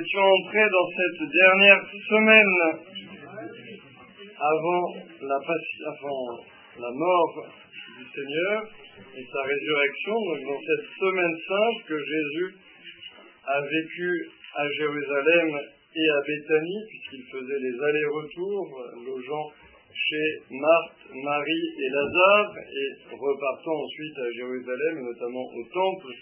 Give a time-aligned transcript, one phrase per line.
[0.00, 2.54] étions entrés dans cette dernière semaine
[4.40, 7.34] avant la, mort
[7.98, 8.62] du Seigneur
[9.16, 12.54] et sa résurrection, donc dans cette semaine sainte que Jésus
[13.46, 15.60] a vécu à Jérusalem
[15.94, 18.68] et à Béthanie, puisqu'il faisait les allers-retours,
[19.04, 19.52] logeant
[19.92, 26.14] chez Marthe, Marie et Lazare, et repartant ensuite à Jérusalem, notamment au temple,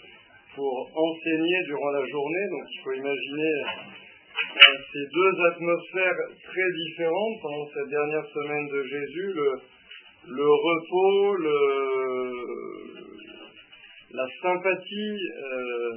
[0.59, 2.47] pour enseigner durant la journée.
[2.51, 8.83] Donc il faut imaginer euh, ces deux atmosphères très différentes pendant cette dernière semaine de
[8.83, 9.33] Jésus,
[10.27, 11.37] le, repos,
[14.11, 15.93] la sympathie, euh,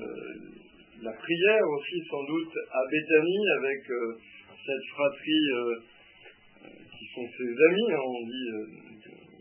[1.02, 4.14] la prière aussi sans doute à Béthanie avec euh,
[4.64, 5.48] cette fratrie
[7.00, 7.92] qui sont ses amis.
[7.94, 8.50] Hein, on dit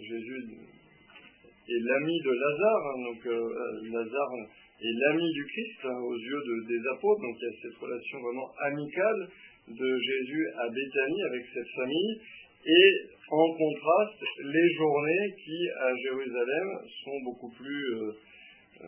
[0.00, 0.44] Jésus
[1.68, 3.24] est l'ami de Lazare, hein, donc
[3.92, 4.34] Lazare
[4.82, 7.20] et l'ami du Christ hein, aux yeux des apôtres.
[7.20, 9.28] Donc il y a cette relation vraiment amicale
[9.68, 12.20] de Jésus à Béthanie avec cette famille.
[12.66, 12.88] Et
[13.30, 16.68] en contraste, les journées qui, à Jérusalem,
[17.04, 18.12] sont beaucoup plus euh,
[18.82, 18.86] euh,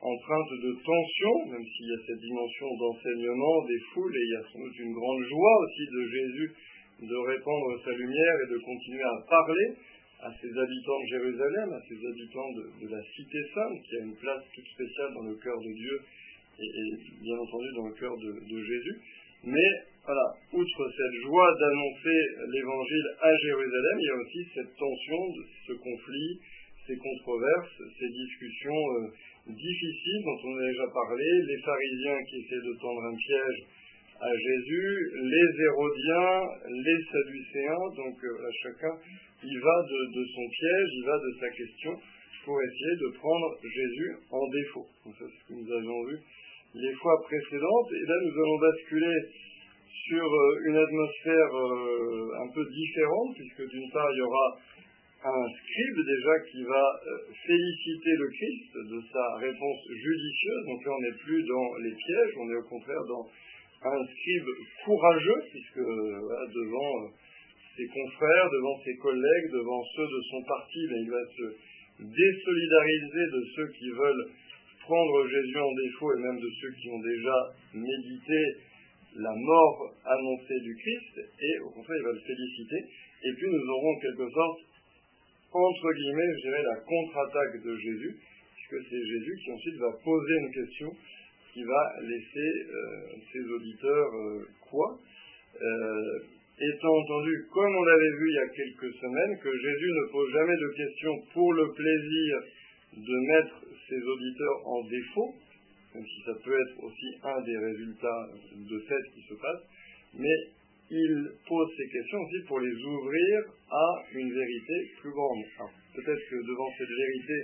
[0.00, 4.36] empreintes de tension, même s'il y a cette dimension d'enseignement des foules, et il y
[4.36, 6.54] a sans doute une grande joie aussi de Jésus
[6.98, 9.76] de répandre sa lumière et de continuer à parler
[10.20, 14.16] à ces habitants de Jérusalem, à ces habitants de, la cité sainte, qui a une
[14.16, 16.00] place toute spéciale dans le cœur de Dieu
[16.58, 18.98] et, bien entendu dans le cœur de, Jésus.
[19.44, 19.70] Mais
[20.04, 22.18] voilà, outre cette joie d'annoncer
[22.50, 25.20] l'évangile à Jérusalem, il y a aussi cette tension,
[25.68, 26.40] ce conflit,
[26.86, 32.66] ces controverses, ces discussions euh, difficiles dont on a déjà parlé, les pharisiens qui essaient
[32.66, 33.60] de tendre un piège
[34.20, 38.94] à Jésus, les Hérodiens, les Sadducéens, donc euh, à chacun
[39.44, 41.94] il va de, son piège, il va de sa question
[42.44, 44.86] pour essayer de prendre Jésus en défaut.
[45.04, 46.18] ça, c'est ce que nous avions vu
[46.74, 47.90] les fois précédentes.
[47.92, 49.16] Et là, nous allons basculer
[50.08, 54.58] sur euh, une atmosphère euh, un peu différente, puisque d'une part, il y aura
[55.24, 56.84] un scribe déjà qui va
[57.46, 60.64] féliciter le Christ de sa réponse judicieuse.
[60.66, 63.26] Donc là, on n'est plus dans les pièges, on est au contraire dans
[63.84, 64.50] un scribe
[64.84, 67.10] courageux, puisque devant
[67.76, 71.46] ses confrères, devant ses collègues, devant ceux de son parti, il va se
[71.98, 74.26] désolidariser de ceux qui veulent
[74.82, 77.36] prendre Jésus en défaut et même de ceux qui ont déjà
[77.74, 78.40] médité
[79.16, 82.80] la mort annoncée du Christ, et au contraire, il va le féliciter.
[83.24, 84.60] Et puis nous aurons en quelque sorte,
[85.52, 88.16] entre guillemets, je dirais, la contre-attaque de Jésus,
[88.54, 90.90] puisque c'est Jésus qui ensuite va poser une question
[91.58, 94.96] qui va laisser euh, ses auditeurs euh, quoi
[95.60, 96.18] euh,
[96.54, 100.32] étant entendu, comme on l'avait vu il y a quelques semaines, que Jésus ne pose
[100.32, 102.38] jamais de questions pour le plaisir
[102.94, 105.34] de mettre ses auditeurs en défaut,
[105.94, 109.62] même si ça peut être aussi un des résultats de fait qui se passe,
[110.14, 110.38] mais
[110.90, 113.34] il pose ces questions aussi pour les ouvrir
[113.70, 115.42] à une vérité plus grande.
[115.94, 117.34] peut-être que devant cette vérité,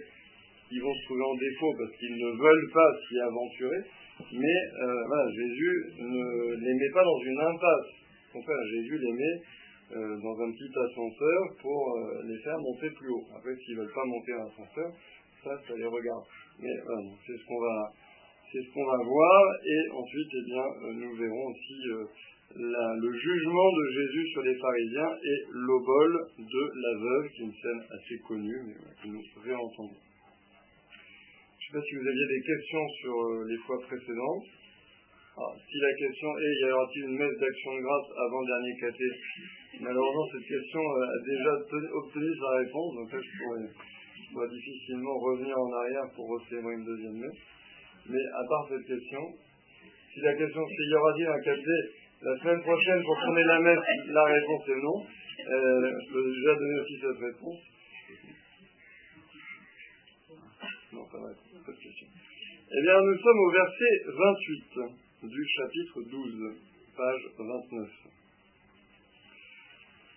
[0.71, 3.83] ils vont se trouver en défaut parce qu'ils ne veulent pas s'y aventurer,
[4.21, 8.05] mais euh, voilà, Jésus ne les met pas dans une impasse
[8.71, 9.43] Jésus les met
[9.95, 13.25] euh, dans un petit ascenseur pour euh, les faire monter plus haut.
[13.37, 14.91] Après, s'ils ne veulent pas monter un ascenseur,
[15.45, 16.25] ça, ça les regarde.
[16.59, 16.75] Mais
[17.27, 17.93] c'est ce qu'on va,
[18.51, 19.43] c'est ce qu'on va voir.
[19.65, 20.65] Et ensuite, eh bien,
[20.95, 21.75] nous verrons aussi
[22.57, 27.53] le jugement de Jésus sur les pharisiens et l'obol de la veuve, qui est une
[27.53, 30.14] scène assez connue, mais que nous réentendons.
[31.75, 33.19] Sais pas si vous aviez des questions sur
[33.51, 34.47] les fois précédentes.
[35.35, 39.11] Ah, si la question est, y aura-t-il une messe d'action de grâce avant dernier caté
[39.83, 41.51] Malheureusement, cette question euh, a déjà
[41.99, 47.43] obtenu sa réponse, donc je pourrais, difficilement revenir en arrière pour recevoir une deuxième messe.
[48.07, 49.35] Mais à part cette question,
[50.15, 51.77] si la question c'est y aura-t-il un caté
[52.23, 54.99] la semaine prochaine pour tourner la messe, la réponse est non.
[55.03, 57.74] Euh, je peux déjà donner aussi cette réponse.
[60.95, 61.07] Non.
[62.71, 66.55] Eh bien, nous sommes au verset 28 du chapitre 12,
[66.97, 67.89] page 29.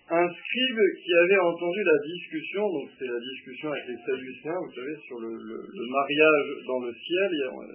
[0.09, 4.73] Un scribe qui avait entendu la discussion, donc c'est la discussion avec les Sadducéens, vous
[4.73, 7.29] savez, sur le, mariage dans le ciel,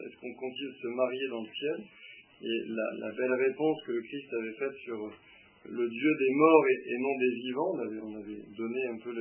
[0.06, 1.78] est-ce qu'on continue de se marier dans le ciel?
[2.42, 5.12] Et la, belle réponse que le Christ avait faite sur
[5.68, 9.12] le Dieu des morts et, non des vivants, on avait, donné un peu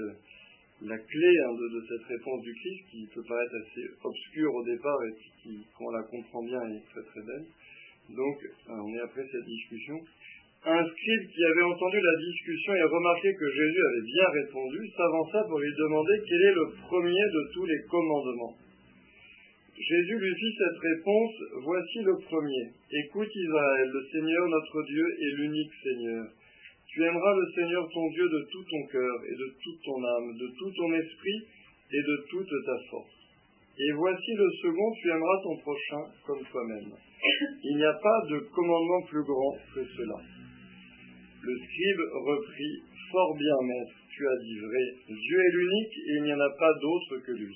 [0.82, 4.64] la clé hein, de, de, cette réponse du Christ, qui peut paraître assez obscure au
[4.64, 5.14] départ et
[5.44, 7.46] qui, quand on la comprend bien, est très très belle.
[8.10, 10.00] Donc, euh, on est après cette discussion.
[10.64, 15.44] Un scribe qui avait entendu la discussion et remarqué que Jésus avait bien répondu, s'avança
[15.50, 18.56] pour lui demander quel est le premier de tous les commandements.
[19.78, 22.70] Jésus lui fit cette réponse, Voici le premier.
[23.06, 26.26] Écoute Israël, le Seigneur notre Dieu est l'unique Seigneur.
[26.92, 30.36] Tu aimeras le Seigneur ton Dieu de tout ton cœur et de toute ton âme,
[30.36, 31.40] de tout ton esprit
[31.92, 33.16] et de toute ta force.
[33.80, 36.92] Et voici le second, tu aimeras ton prochain comme toi-même.
[37.64, 40.20] Il n'y a pas de commandement plus grand que cela.
[41.44, 44.86] Le scribe reprit, Fort bien, maître, tu as dit vrai.
[45.08, 47.56] Dieu est l'unique et il n'y en a pas d'autre que lui.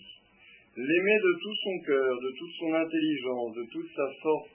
[0.78, 4.50] L'aimer de tout son cœur, de toute son intelligence, de toute sa force,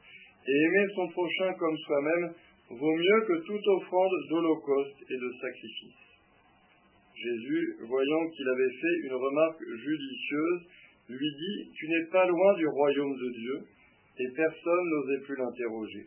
[0.46, 2.34] et aimer son prochain comme soi-même,
[2.70, 6.10] vaut mieux que toute offrande d'holocauste et de sacrifice.
[7.14, 10.60] Jésus, voyant qu'il avait fait une remarque judicieuse,
[11.08, 13.58] lui dit, Tu n'es pas loin du royaume de Dieu,
[14.18, 16.06] et personne n'osait plus l'interroger.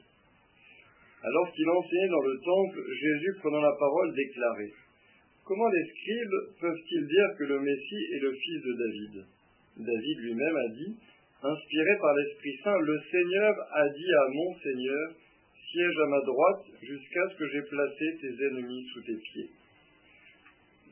[1.23, 4.73] Alors qu'il enseignait dans le temple, Jésus, prenant la parole, déclarait,
[5.45, 9.25] Comment les scribes peuvent-ils dire que le Messie est le fils de David?
[9.75, 10.95] David lui-même a dit,
[11.43, 15.11] inspiré par l'Esprit Saint, Le Seigneur a dit à mon Seigneur,
[15.73, 19.49] siège à ma droite jusqu'à ce que j'ai placé tes ennemis sous tes pieds.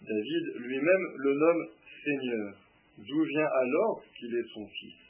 [0.01, 1.67] David lui-même le nomme
[2.03, 2.53] Seigneur,
[2.97, 5.01] d'où vient alors qu'il est son fils.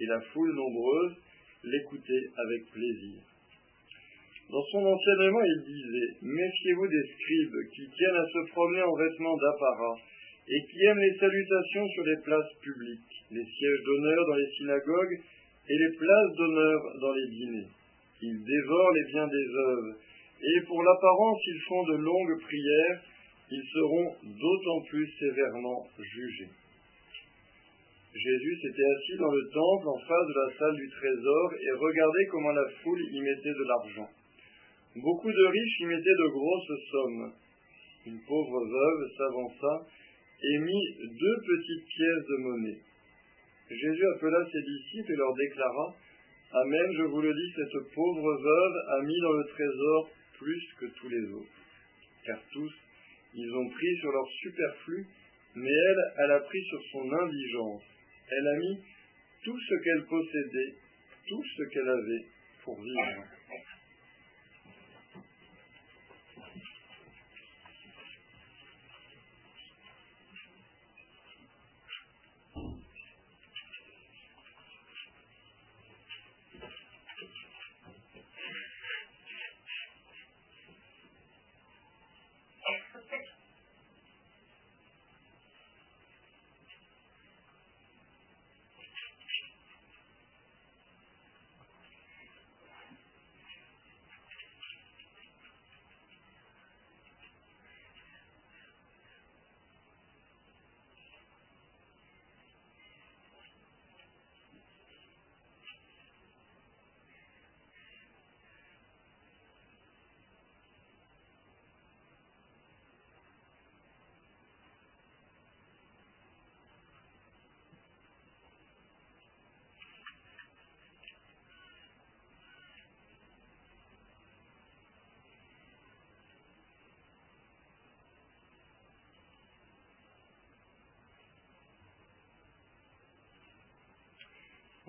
[0.00, 1.16] Et la foule nombreuse
[1.64, 3.20] l'écoutait avec plaisir.
[4.50, 9.36] Dans son enseignement, il disait Méfiez-vous des scribes qui tiennent à se promener en vêtements
[9.36, 9.96] d'apparat
[10.48, 15.20] et qui aiment les salutations sur les places publiques, les sièges d'honneur dans les synagogues
[15.68, 17.68] et les places d'honneur dans les dîners.
[18.22, 19.94] Ils dévorent les biens des œuvres,
[20.42, 23.00] et pour l'apparence ils font de longues prières,
[23.50, 26.50] ils seront d'autant plus sévèrement jugés.
[28.14, 32.26] Jésus s'était assis dans le temple en face de la salle du trésor et regardait
[32.30, 34.10] comment la foule y mettait de l'argent.
[34.96, 37.32] Beaucoup de riches y mettaient de grosses sommes.
[38.06, 39.86] Une pauvre veuve s'avança
[40.42, 42.80] et mit deux petites pièces de monnaie.
[43.70, 45.94] Jésus appela ses disciples et leur déclara
[46.52, 50.86] Amen, je vous le dis, cette pauvre veuve a mis dans le trésor plus que
[50.86, 51.60] tous les autres.
[52.26, 52.72] Car tous,
[53.34, 55.06] ils ont pris sur leur superflu,
[55.54, 57.84] mais elle, elle a pris sur son indigence.
[58.32, 58.78] Elle a mis
[59.44, 60.74] tout ce qu'elle possédait,
[61.28, 62.24] tout ce qu'elle avait
[62.64, 63.24] pour vivre.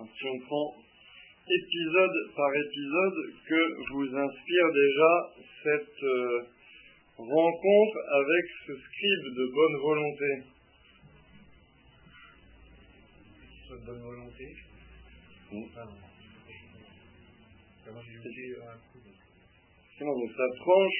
[0.05, 0.75] Si on prend
[1.47, 5.13] épisode par épisode, que vous inspire déjà
[5.63, 6.41] cette euh,
[7.17, 10.43] rencontre avec ce scribe de bonne volonté.
[13.69, 14.55] De bonne volonté.
[15.51, 15.65] Hmm.
[19.99, 20.99] donc ça tranche,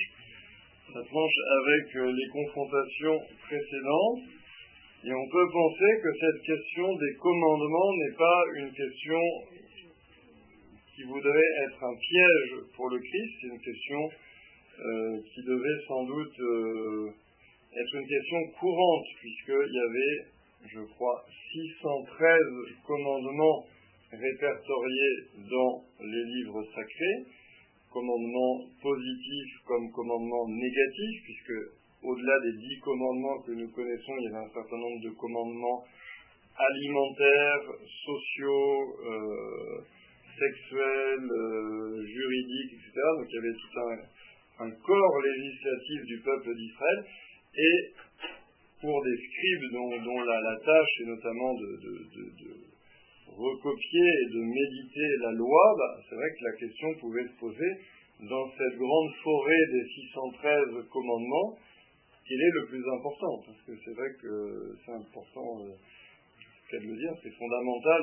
[0.93, 4.40] ça tranche avec euh, les confrontations précédentes
[5.03, 9.22] et on peut penser que cette question des commandements n'est pas une question
[10.96, 14.10] qui voudrait être un piège pour le Christ, c'est une question
[14.79, 17.10] euh, qui devait sans doute euh,
[17.74, 20.25] être une question courante, puisqu'il y avait,
[20.67, 22.39] je crois, 613
[22.86, 23.65] commandements
[24.12, 25.15] répertoriés
[25.50, 27.25] dans les livres sacrés,
[27.91, 34.27] commandements positifs comme commandements négatifs, puisque au-delà des dix commandements que nous connaissons, il y
[34.27, 35.84] avait un certain nombre de commandements
[36.58, 37.65] alimentaires,
[38.05, 39.81] sociaux, euh,
[40.38, 42.91] sexuels, euh, juridiques, etc.
[43.17, 43.79] Donc il y avait tout
[44.60, 47.05] un, corps législatif du peuple d'Israël.
[47.58, 47.77] Et
[48.79, 51.77] pour des scribes dont, la, tâche est notamment de,
[53.38, 57.72] recopier et de méditer la loi, bah, c'est vrai que la question pouvait se poser
[58.29, 61.58] dans cette grande forêt des 613 commandements,
[62.31, 65.75] il est le plus important, parce que c'est vrai que c'est important, euh,
[66.69, 68.01] qu'elle le dire, c'est fondamental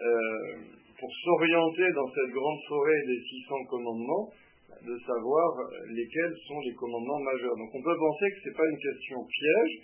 [0.00, 0.56] euh,
[0.98, 4.32] pour s'orienter dans cette grande forêt des 600 commandements,
[4.80, 5.48] de savoir
[5.88, 7.56] lesquels sont les commandements majeurs.
[7.56, 9.74] Donc on peut penser que ce n'est pas une question piège,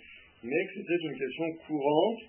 [0.43, 2.21] mais que c'était une question courante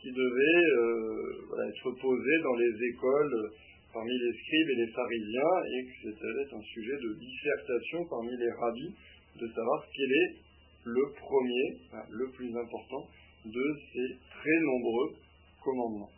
[0.00, 3.50] qui devait euh, être posée dans les écoles
[3.92, 8.52] parmi les scribes et les pharisiens et que c'était un sujet de dissertation parmi les
[8.52, 8.94] rabbis
[9.40, 10.45] de savoir quel est
[10.86, 11.66] le premier,
[12.10, 13.08] le plus important
[13.44, 15.16] de ces très nombreux
[15.62, 16.10] commandements.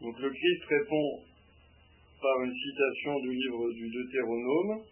[0.00, 1.22] Donc le Christ répond
[2.22, 4.84] par une citation du livre du Deutéronome,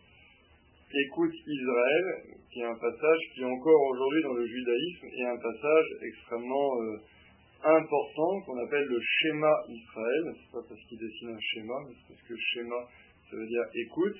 [0.94, 5.86] Écoute Israël, qui est un passage qui encore aujourd'hui dans le judaïsme est un passage
[6.00, 6.96] extrêmement euh,
[7.64, 10.24] important qu'on appelle le schéma Israël.
[10.38, 12.76] C'est pas parce qu'il dessine un schéma, mais parce que schéma,
[13.28, 14.16] ça veut dire écoute.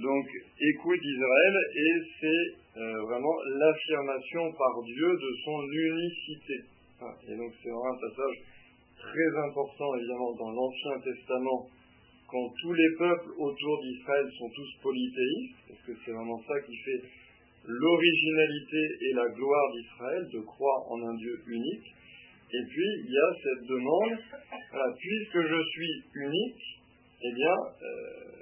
[0.00, 0.26] Donc
[0.58, 6.58] écoute Israël et c'est euh, vraiment l'affirmation par Dieu de son unicité.
[7.28, 8.36] Et donc c'est vraiment un passage
[8.96, 11.68] très important évidemment dans l'Ancien Testament
[12.32, 16.74] quand tous les peuples autour d'Israël sont tous polythéistes, parce que c'est vraiment ça qui
[16.78, 17.02] fait
[17.68, 21.92] l'originalité et la gloire d'Israël, de croire en un Dieu unique.
[22.54, 24.18] Et puis, il y a cette demande,
[24.98, 26.64] puisque je suis unique,
[27.22, 28.41] eh bien, euh,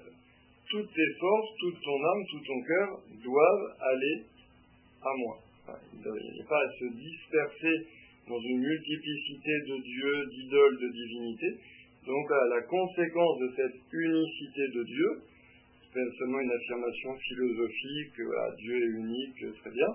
[0.71, 2.89] toutes tes forces, toute ton âme, tout ton cœur
[3.25, 4.25] doivent aller
[5.03, 5.37] à moi.
[5.95, 7.87] il n'y a pas à se disperser
[8.29, 11.55] dans une multiplicité de dieux, d'idoles, de divinités,
[12.07, 15.11] donc la conséquence de cette unicité de Dieu,
[15.93, 19.91] c'est seulement une affirmation philosophique, à Dieu est unique, très bien,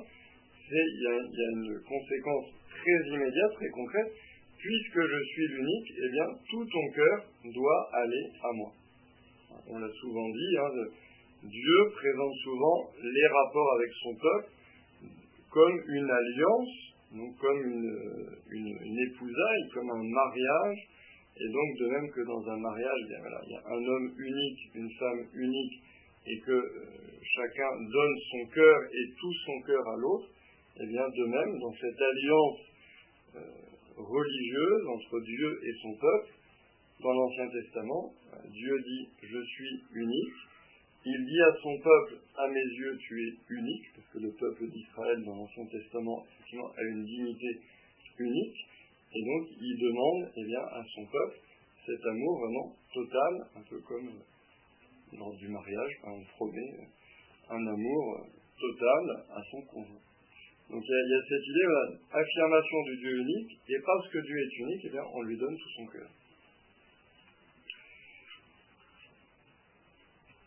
[0.68, 4.12] c'est il y, a, une conséquence très immédiate, très concrète,
[4.60, 8.72] puisque je suis l'unique, eh bien tout ton cœur doit aller à moi.
[9.68, 10.70] On l'a souvent dit, hein,
[11.44, 14.50] Dieu présente souvent les rapports avec son peuple
[15.56, 16.76] comme une alliance,
[17.16, 20.80] donc comme une, épousaille, comme un mariage,
[21.38, 24.92] et donc, de même que dans un mariage, il y a, un homme unique, une
[25.00, 25.82] femme unique,
[26.28, 26.62] et que euh,
[27.24, 30.28] chacun donne son cœur et tout son cœur à l'autre,
[30.78, 32.60] et eh bien, de même, dans cette alliance
[33.36, 33.40] euh,
[33.96, 36.35] religieuse entre Dieu et son peuple,
[37.02, 38.14] dans l'Ancien Testament,
[38.50, 40.34] Dieu dit Je suis unique.
[41.08, 44.68] Il dit à son peuple À mes yeux, tu es unique, parce que le peuple
[44.68, 47.60] d'Israël, dans l'Ancien Testament, effectivement, a une dignité
[48.20, 48.58] unique.
[49.14, 51.40] Et donc, il demande eh bien, à son peuple
[51.86, 57.68] cet amour vraiment total, un peu comme euh, lors du mariage, on promet euh, un
[57.68, 58.26] amour euh,
[58.60, 60.02] total à son conjoint.
[60.70, 61.68] Donc il y, a, cette idée,
[62.12, 65.56] l'affirmation du Dieu unique, et parce que Dieu est unique, eh bien, on lui donne
[65.56, 66.10] tout son cœur.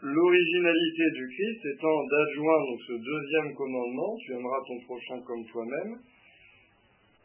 [0.01, 5.99] L'originalité du Christ étant d'adjoindre ce deuxième commandement, tu aimeras ton prochain comme toi-même,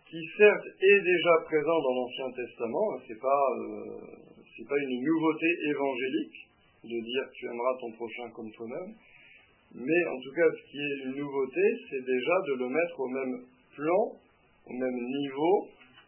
[0.10, 5.48] qui certes est déjà présent dans l'Ancien Testament, hein, c'est pas euh, pas une nouveauté
[5.70, 6.50] évangélique
[6.84, 8.94] de dire tu aimeras ton prochain comme toi-même,
[9.76, 11.62] mais en tout cas ce qui est une nouveauté,
[11.92, 14.04] c'est déjà de le mettre au même plan,
[14.66, 15.68] au même niveau,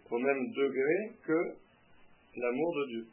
[0.09, 1.39] au même degré que
[2.37, 3.05] l'amour de Dieu.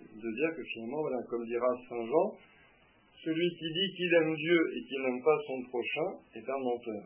[0.00, 2.36] De dire que finalement, voilà, comme dira Saint Jean,
[3.24, 7.04] celui qui dit qu'il aime Dieu et qui n'aime pas son prochain est un menteur.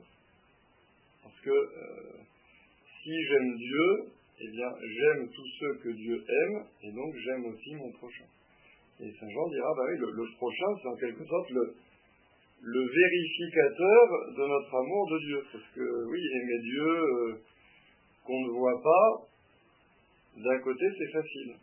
[1.22, 2.22] Parce que euh,
[3.02, 7.74] si j'aime Dieu, eh bien j'aime tous ceux que Dieu aime, et donc j'aime aussi
[7.74, 8.26] mon prochain.
[9.00, 11.74] Et Saint Jean dira, bah oui, le, prochain, c'est en quelque sorte le,
[12.62, 14.02] vérificateur
[14.36, 15.44] de notre amour de Dieu.
[15.52, 17.34] Parce que oui, aimer Dieu euh,
[18.24, 19.28] qu'on ne voit pas,
[20.36, 21.54] d'un côté c'est facile.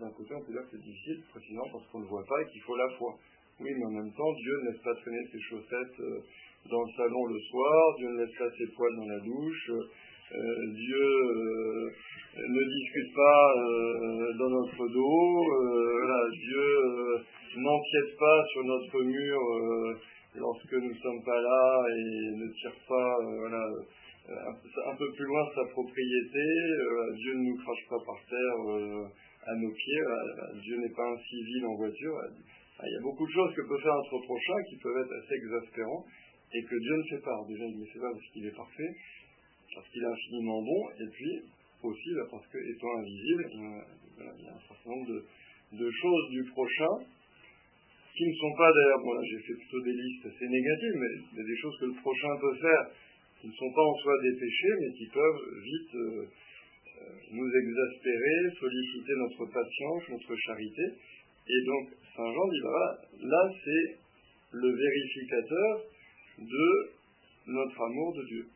[0.00, 2.46] D'un côté on peut dire que c'est difficile, précisément parce qu'on ne voit pas et
[2.52, 3.16] qu'il faut la foi.
[3.60, 6.20] Oui, mais en même temps, Dieu ne laisse pas traîner ses chaussettes euh,
[6.70, 9.70] dans le salon le soir, Dieu ne laisse pas ses poils dans la douche,
[10.30, 11.88] euh, Dieu euh,
[12.36, 15.44] ne discute pas euh, dans notre dos,
[16.30, 16.66] Dieu
[17.56, 19.38] n'empiète pas sur notre mur
[20.36, 23.16] lorsque nous ne sommes pas là et ne tire pas
[24.28, 26.44] un, peu plus loin sa propriété,
[27.16, 28.58] Dieu ne nous crache pas par terre
[29.46, 30.02] à nos pieds,
[30.62, 32.20] Dieu n'est pas un civil en voiture.
[32.86, 35.34] Il y a beaucoup de choses que peut faire notre prochain qui peuvent être assez
[35.34, 36.04] exaspérants
[36.54, 37.36] et que Dieu ne fait pas.
[37.48, 38.92] déjà, il ne fait pas parce qu'il est parfait,
[39.74, 41.34] parce qu'il est infiniment bon, et puis
[41.82, 46.94] aussi parce que, étant invisible, il y a un certain nombre de, choses du prochain
[48.14, 51.38] qui ne sont pas d'ailleurs, bon j'ai fait plutôt des listes assez négatives, mais il
[51.38, 52.84] y a des choses que le prochain peut faire
[53.40, 57.46] qui ne sont pas en soi des péchés, mais qui peuvent vite euh, euh, nous
[57.46, 60.82] exaspérer, solliciter notre patience, notre charité.
[61.46, 61.84] Et donc
[62.18, 62.98] Saint Jean dit, voilà,
[63.30, 63.96] là c'est
[64.50, 65.82] le vérificateur
[66.38, 66.90] de
[67.46, 68.46] notre amour de Dieu.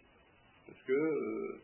[0.66, 1.61] Parce que euh,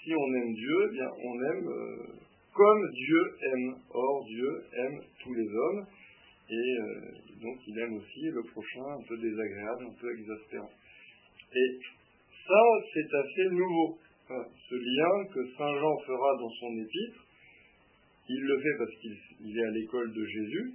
[0.00, 2.06] si on aime Dieu, eh bien on aime euh,
[2.54, 3.74] comme Dieu aime.
[3.92, 5.86] Or, Dieu aime tous les hommes,
[6.50, 6.76] et
[7.42, 10.70] donc il aime aussi le prochain un peu désagréable, un peu exaspérant.
[11.52, 11.78] Et
[12.46, 12.62] ça,
[12.94, 13.98] c'est assez nouveau.
[14.28, 17.26] ce lien que Saint Jean fera dans son épître,
[18.28, 20.74] il le fait parce qu'il est à l'école de Jésus,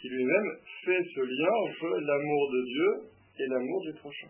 [0.00, 0.50] qui lui-même
[0.84, 2.90] fait ce lien entre l'amour de Dieu
[3.40, 4.28] et l'amour du prochain.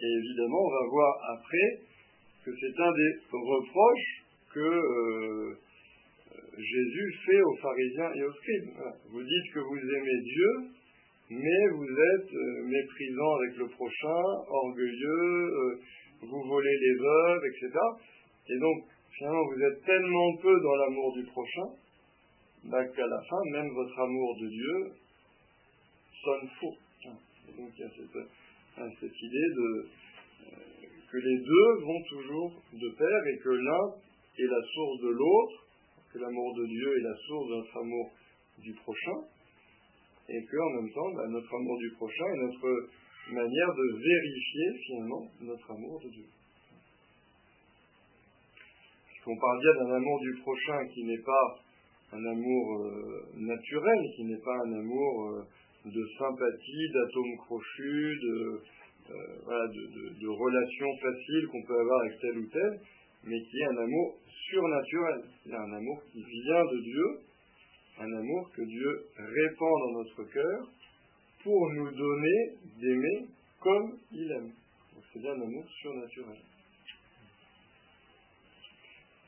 [0.00, 1.80] Et évidemment, on va voir après
[2.44, 5.58] que c'est un des reproches que euh,
[6.58, 8.70] Jésus fait aux pharisiens et aux scribes.
[9.10, 10.50] Vous dites que vous aimez Dieu,
[11.30, 15.80] mais vous êtes euh, méprisant avec le prochain, orgueilleux, euh,
[16.22, 17.78] vous volez les veuves, etc.
[18.50, 18.84] Et donc,
[19.16, 21.68] finalement, vous êtes tellement peu dans l'amour du prochain
[22.64, 24.92] bah, qu'à la fin, même votre amour de Dieu
[26.22, 26.76] sonne faux.
[27.56, 29.86] Donc, il y a cette, cette idée de,
[30.40, 30.74] euh,
[31.10, 33.86] que les deux vont toujours de pair et que l'un
[34.38, 35.66] est la source de l'autre,
[36.12, 38.10] que l'amour de Dieu est la source de notre amour
[38.58, 39.20] du prochain,
[40.28, 42.88] et que en même temps, bah, notre amour du prochain est notre
[43.30, 46.26] manière de vérifier finalement notre amour de Dieu.
[49.06, 51.63] Puisqu'on parle bien d'un amour du prochain qui n'est pas
[52.12, 55.42] un amour euh, naturel, qui n'est pas un amour euh,
[55.86, 58.60] de sympathie, d'atomes crochus, de,
[59.10, 62.80] euh, de, de, relations faciles qu'on peut avoir avec tel ou tel,
[63.24, 64.18] mais qui est un amour
[64.48, 65.24] surnaturel.
[65.44, 67.06] C'est un amour qui vient de Dieu,
[68.00, 70.68] un amour que Dieu répand dans notre cœur
[71.42, 73.26] pour nous donner d'aimer
[73.60, 74.52] comme il aime.
[75.12, 76.38] C'est bien un amour surnaturel.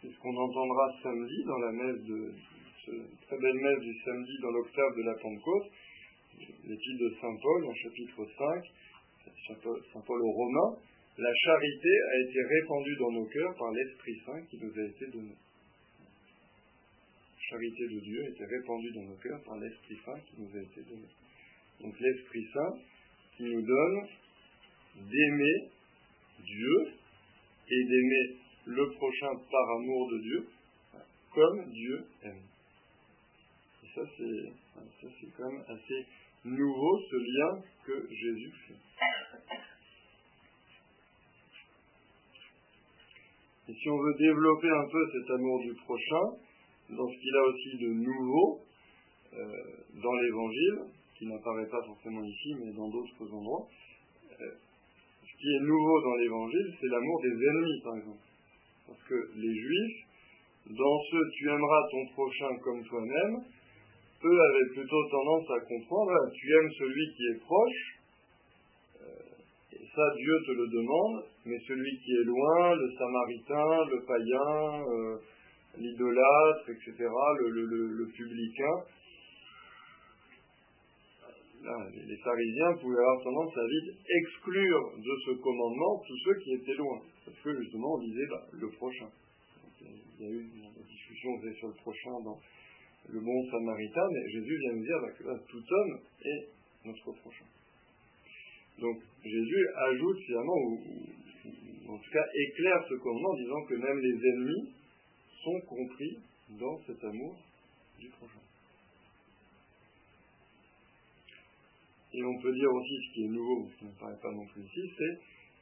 [0.01, 2.33] C'est ce qu'on entendra samedi dans la messe de,
[3.27, 5.73] très belle messe du samedi dans l'octave de la Pentecôte,
[6.65, 8.65] l'épître de Saint Paul, en chapitre 5,
[9.49, 10.77] Saint Paul aux Romains,
[11.19, 15.07] la charité a été répandue dans nos cœurs par l'Esprit Saint qui nous a été
[15.07, 15.33] donné.
[15.33, 20.57] La charité de Dieu a été répandue dans nos cœurs par l'Esprit Saint qui nous
[20.57, 21.09] a été donné.
[21.81, 22.75] Donc l'Esprit Saint
[23.37, 24.07] qui nous donne
[24.97, 25.71] d'aimer
[26.45, 26.93] Dieu
[27.69, 30.47] et d'aimer le prochain par amour de Dieu,
[31.33, 32.43] comme Dieu aime.
[33.97, 36.05] Ça, c'est quand même assez
[36.45, 38.75] nouveau, ce lien que Jésus fait.
[43.69, 46.25] Et si on veut développer un peu cet amour du prochain,
[46.91, 48.61] dans ce qu'il a aussi de nouveau
[49.33, 49.47] euh,
[50.03, 50.79] dans l'Évangile,
[51.19, 53.67] qui n'apparaît pas forcément ici, mais dans d'autres endroits,
[54.41, 54.51] euh,
[55.23, 58.25] ce qui est nouveau dans l'Évangile, c'est l'amour des ennemis, par exemple.
[58.89, 60.07] Parce que les Juifs,
[60.67, 63.45] dans ce tu aimeras ton prochain comme toi-même,
[64.25, 67.97] eux avaient plutôt tendance à comprendre, tu aimes celui qui est proche,
[69.97, 75.17] ça Dieu te le demande, mais celui qui est loin, le samaritain, le païen, euh,
[75.79, 78.77] l'idolâtre, etc., le, publicain,
[81.95, 86.77] les, pharisiens pouvaient avoir tendance à vite exclure de ce commandement tous ceux qui étaient
[86.77, 87.01] loin.
[87.25, 89.09] Parce que justement, on disait bah, le prochain.
[89.81, 92.39] il y a eu une discussion sur le prochain dans
[93.09, 96.49] le bon samaritain, mais Jésus vient nous dire bah, que tout homme est
[96.85, 97.45] notre prochain.
[98.79, 100.81] Donc Jésus ajoute finalement, ou,
[101.89, 104.73] en tout cas éclaire ce commandement en disant que même les ennemis
[105.43, 106.19] sont compris
[106.59, 107.37] dans cet amour
[107.99, 108.41] du prochain.
[112.13, 114.47] Et on peut dire aussi ce qui est nouveau, ce qui ne paraît pas non
[114.47, 115.19] plus ici, c'est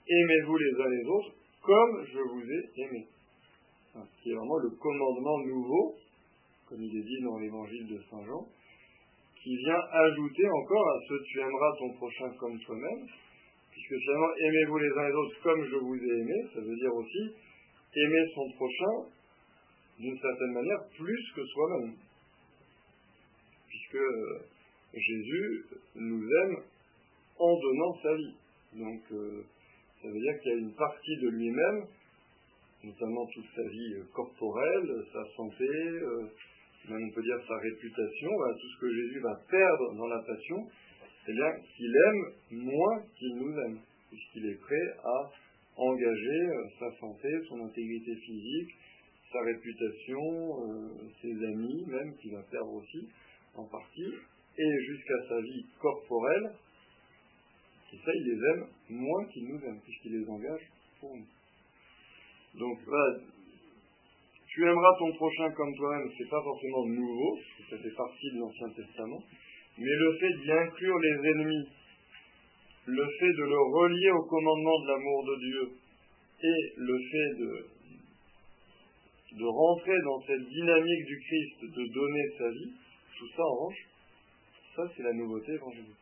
[0.09, 3.07] aimez-vous les uns les autres comme je vous ai aimé.
[3.95, 5.95] Ce qui est vraiment le commandement nouveau,
[6.69, 8.47] comme il est dit dans l'évangile de Saint Jean,
[9.43, 13.07] qui vient ajouter encore à ce tu aimeras ton prochain comme toi-même,
[13.71, 16.95] puisque finalement aimez-vous les uns les autres comme je vous ai aimé, ça veut dire
[16.95, 17.35] aussi
[17.97, 19.11] aimer son prochain
[19.99, 21.95] d'une certaine manière plus que soi-même.
[23.69, 24.39] Puisque euh,
[24.95, 26.57] Jésus nous aime
[27.39, 28.35] en donnant sa vie.
[28.75, 29.45] Donc euh,
[30.03, 31.87] ça veut dire qu'il y a une partie de lui-même,
[32.85, 35.69] notamment toute sa vie euh, corporelle, sa santé,
[36.89, 40.69] même on peut dire sa réputation, tout ce que Jésus va perdre dans la passion,
[41.25, 43.79] c'est bien qu'il aime moins qu'il nous aime,
[44.11, 45.31] puisqu'il est prêt à
[45.77, 48.71] engager euh, sa santé, son intégrité physique,
[49.33, 50.89] sa réputation, euh,
[51.21, 53.09] ses amis même, qu'il va perdre aussi
[53.55, 54.13] en partie,
[54.57, 56.53] et jusqu'à sa vie corporelle,
[57.93, 60.63] et ça, il les aime moins qu'il nous aime, puisqu'il les engage
[61.01, 61.27] pour nous.
[62.59, 63.19] Donc voilà,
[64.55, 67.39] tu aimeras ton prochain comme toi-même, c'est pas forcément nouveau,
[67.69, 69.21] ça fait partie de l'Ancien Testament,
[69.77, 71.69] mais le fait d'y inclure les ennemis,
[72.87, 75.71] le fait de le relier au commandement de l'amour de Dieu,
[76.41, 77.35] et le fait
[79.39, 82.73] de rentrer dans cette dynamique du Christ, de donner sa vie,
[83.19, 83.89] tout ça en revanche,
[84.77, 85.97] ça c'est la nouveauté évangélique.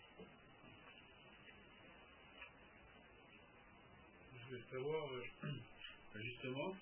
[4.36, 5.48] Je veux savoir, euh,
[6.20, 6.74] justement,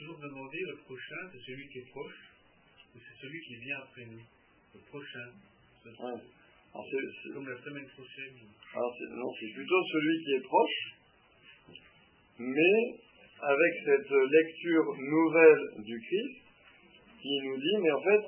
[0.00, 2.20] toujours demandé, le prochain, c'est celui qui est proche,
[2.94, 4.24] ou c'est celui qui vient après nous
[4.74, 5.28] Le prochain.
[5.82, 6.20] c'est- Ouais.
[6.72, 6.86] Alors,
[7.34, 8.34] Comme la semaine prochaine.
[8.74, 10.80] alors, non, c'est plutôt celui qui est proche,
[12.38, 12.76] mais
[13.42, 16.40] avec cette lecture nouvelle du Christ
[17.20, 18.22] qui nous dit, mais en fait,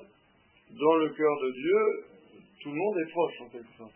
[0.77, 1.79] dans le cœur de Dieu,
[2.61, 3.95] tout le monde est proche en quelque sorte.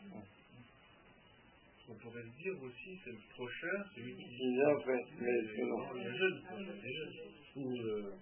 [1.88, 5.92] On pourrait se dire aussi, c'est le prochain, celui qui après, mais c'est non.
[5.94, 6.42] Les jeunes,
[6.82, 7.12] les jeunes.
[7.56, 8.12] Ou euh,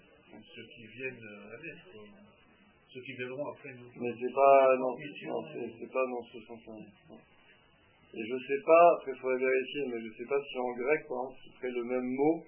[0.54, 2.04] ceux qui viennent à naître, quoi.
[2.92, 3.88] Ceux qui viendront après nous.
[3.96, 4.94] Mais c'est pas, non,
[5.80, 7.16] c'est, pas dans ce sens-là.
[8.14, 11.00] Et je sais pas, après il faudrait vérifier, mais je sais pas si en grec,
[11.08, 12.44] par exemple, ce serait le même mot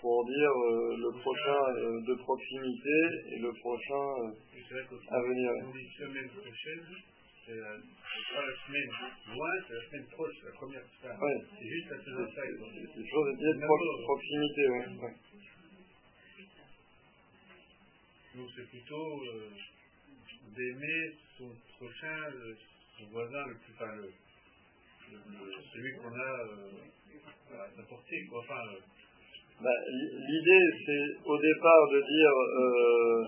[0.00, 2.98] pour dire euh, le prochain euh, de proximité
[3.30, 4.32] et le prochain euh,
[5.10, 5.50] à venir.
[8.08, 11.18] Semaine c'est pas la semaine loin, c'est la semaine proche, la première semaine.
[11.20, 11.38] Ouais.
[11.58, 12.56] C'est juste la taille.
[12.58, 12.68] quoi.
[12.74, 14.86] C'est quelque chose de pro- proximité, ouais.
[15.02, 15.14] ouais.
[18.34, 19.48] Donc c'est plutôt euh,
[20.56, 22.56] d'aimer son prochain, le-
[22.98, 24.10] son voisin le plus, enfin, le,
[25.72, 28.40] celui qu'on a euh, à sa portée, quoi.
[28.40, 28.80] Enfin, euh,
[29.60, 33.24] Bah, L'idée, c'est au départ de dire, euh,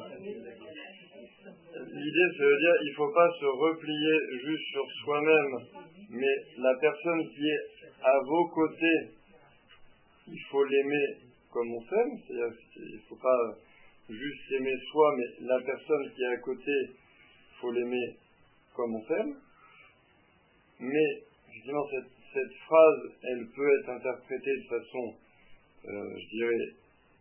[1.74, 5.58] l'idée, c'est de dire, il faut pas se replier juste sur soi-même,
[6.10, 7.64] mais la personne qui est
[8.02, 8.98] à vos côtés,
[10.28, 11.16] il faut l'aimer
[11.52, 13.56] comme on s'aime, c'est-à-dire qu'il faut pas
[14.08, 18.16] juste aimer soi, mais la personne qui est à côté, il faut l'aimer
[18.74, 19.34] comme on s'aime.
[20.80, 21.08] Mais,
[21.52, 25.14] cette, cette phrase, elle peut être interprétée de façon
[25.88, 26.66] euh, je dirais,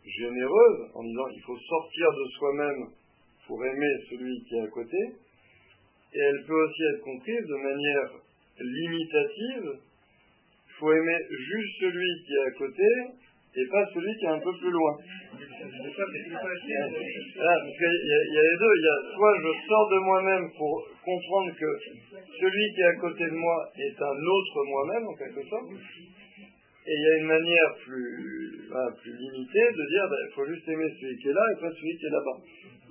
[0.05, 2.87] généreuse, en disant il faut sortir de soi-même
[3.49, 5.01] pour aimer celui qui est à côté,
[6.13, 8.09] et elle peut aussi être comprise de manière
[8.61, 12.89] limitative, il faut aimer juste celui qui est à côté,
[13.57, 14.93] et pas celui qui est un peu plus loin.
[17.73, 20.45] qu'il y, il y a les deux, il y a soit je sors de moi-même
[20.55, 21.69] pour comprendre que
[22.39, 25.73] celui qui est à côté de moi est un autre moi-même, en quelque sorte,
[26.89, 30.47] et il y a une manière plus, voilà, plus limitée de dire ben, il faut
[30.49, 32.37] juste aimer celui qui est là et pas celui qui est là-bas.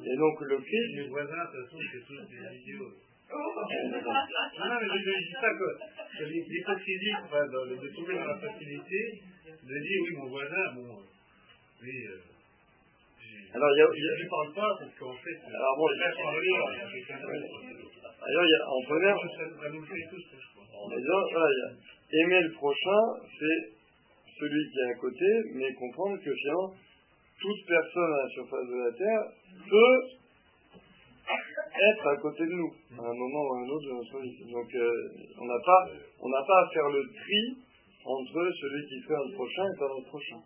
[0.06, 2.94] Et donc le Christ, Les voisins, de toute façon, c'est tous des idiots.
[3.28, 5.68] Non, non, mais je, je dis ça que
[6.24, 9.00] l'hypocrisie, enfin, dans le- de tomber dans la facilité,
[9.44, 11.02] de dire oui, mon voisin, bon,
[11.82, 15.38] oui, euh, alors il y a, il y je ne parle pas parce qu'en fait,
[15.44, 16.52] euh, alors bon, je parler
[16.92, 18.00] quelqu'un d'autre.
[18.00, 20.64] d'ailleurs, il y a, en première, Ça, nous fait tous, je crois.
[20.64, 23.02] en disant, voilà, il y a aimer le prochain,
[23.38, 23.77] c'est
[24.38, 26.74] celui qui est à côté, mais comprendre que finalement,
[27.40, 29.24] toute personne à la surface de la Terre
[29.70, 30.18] peut
[31.28, 34.50] être à côté de nous, à un moment ou à un autre de notre vie.
[34.50, 34.90] Donc, euh,
[35.40, 35.86] on n'a pas,
[36.46, 37.42] pas à faire le tri
[38.04, 40.40] entre celui qui fait un prochain et pas notre prochain.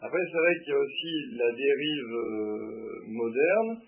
[0.00, 3.80] Après, c'est vrai qu'il y a aussi la dérive euh, moderne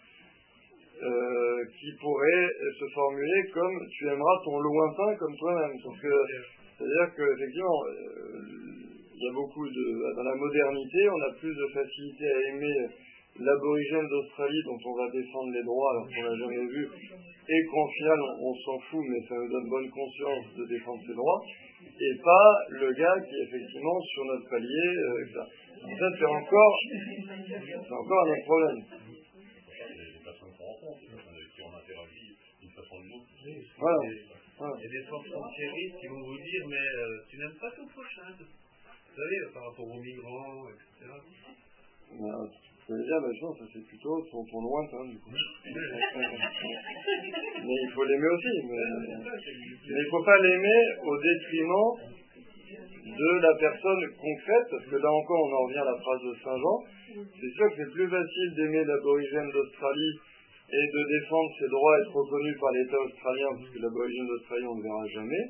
[1.03, 5.73] euh, qui pourrait se formuler comme tu aimeras ton lointain comme toi-même.
[5.81, 7.81] C'est-à-dire qu'effectivement,
[9.21, 10.17] il y a beaucoup de.
[10.17, 12.89] Dans la modernité, on a plus de facilité à aimer
[13.39, 17.89] l'aborigène d'Australie dont on va défendre les droits alors qu'on l'a jamais vu, et qu'en
[17.89, 21.41] final on, on s'en fout, mais ça nous donne bonne conscience de défendre ses droits,
[21.85, 25.47] et pas le gars qui est effectivement sur notre palier, euh, ça
[26.19, 26.77] c'est encore,
[27.49, 28.81] c'est encore un autre problème.
[33.79, 34.01] Voilà.
[34.61, 35.05] Il y a des
[36.01, 38.29] qui vont vous dire, mais euh, tu n'aimes pas ton prochain.
[39.11, 41.11] Vous savez, par rapport aux migrants, etc.
[42.11, 43.19] Je veux dire,
[43.59, 45.31] ça c'est plutôt ton, ton lointain du coup.
[45.35, 45.39] mais
[47.87, 48.63] il faut l'aimer aussi.
[48.67, 48.77] Mais,
[49.11, 49.19] mais
[49.87, 51.99] il ne faut pas l'aimer au détriment
[53.07, 56.35] de la personne concrète, parce que là encore on en revient à la phrase de
[56.43, 56.79] Saint Jean.
[57.35, 60.21] C'est sûr que c'est plus facile d'aimer l'aborigène d'Australie
[60.71, 64.67] et de défendre ses droits et être reconnu par l'État australien, parce que l'aborigène d'Australie
[64.67, 65.45] on ne le verra jamais,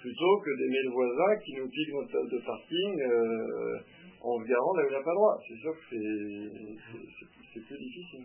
[0.00, 3.78] plutôt que d'aimer le voisin qui nous pique notre place de parking euh,
[4.22, 5.36] en se garant là où il n'a pas droit.
[5.46, 8.24] C'est sûr que c'est- plus difficile.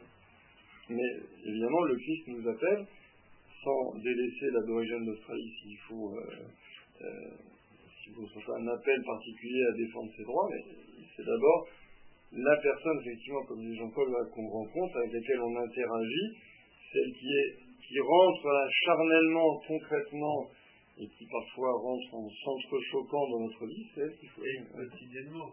[0.89, 1.11] Mais
[1.45, 2.85] évidemment, le Christ nous appelle,
[3.63, 6.45] sans délaisser l'aborigène d'Australie s'il faut, euh,
[7.01, 7.31] euh,
[8.03, 10.61] s'il faut un appel particulier à défendre ses droits, mais
[11.15, 11.67] c'est d'abord
[12.33, 16.37] la personne, effectivement, comme dit Jean-Paul, qu'on rencontre, avec laquelle on interagit,
[16.91, 20.47] celle qui est qui rentre là, charnellement, concrètement,
[20.97, 24.67] et qui parfois rentre en s'entrechoquant dans notre vie, c'est elle qu'il faut Et aimer.
[24.73, 25.51] quotidiennement,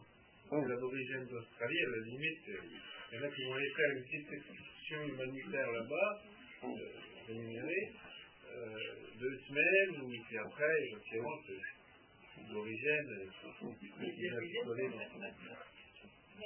[0.53, 0.67] Ouais.
[0.69, 2.63] l'aborigène d'Australie, à la limite, euh,
[3.13, 6.23] Il y en a qui vont aller faire une petite excursion humanitaire là-bas,
[6.65, 6.69] euh,
[7.27, 7.93] rémunérée,
[8.53, 8.79] euh,
[9.19, 13.09] deux semaines, ou puis après, effectivement, c'est l'origine,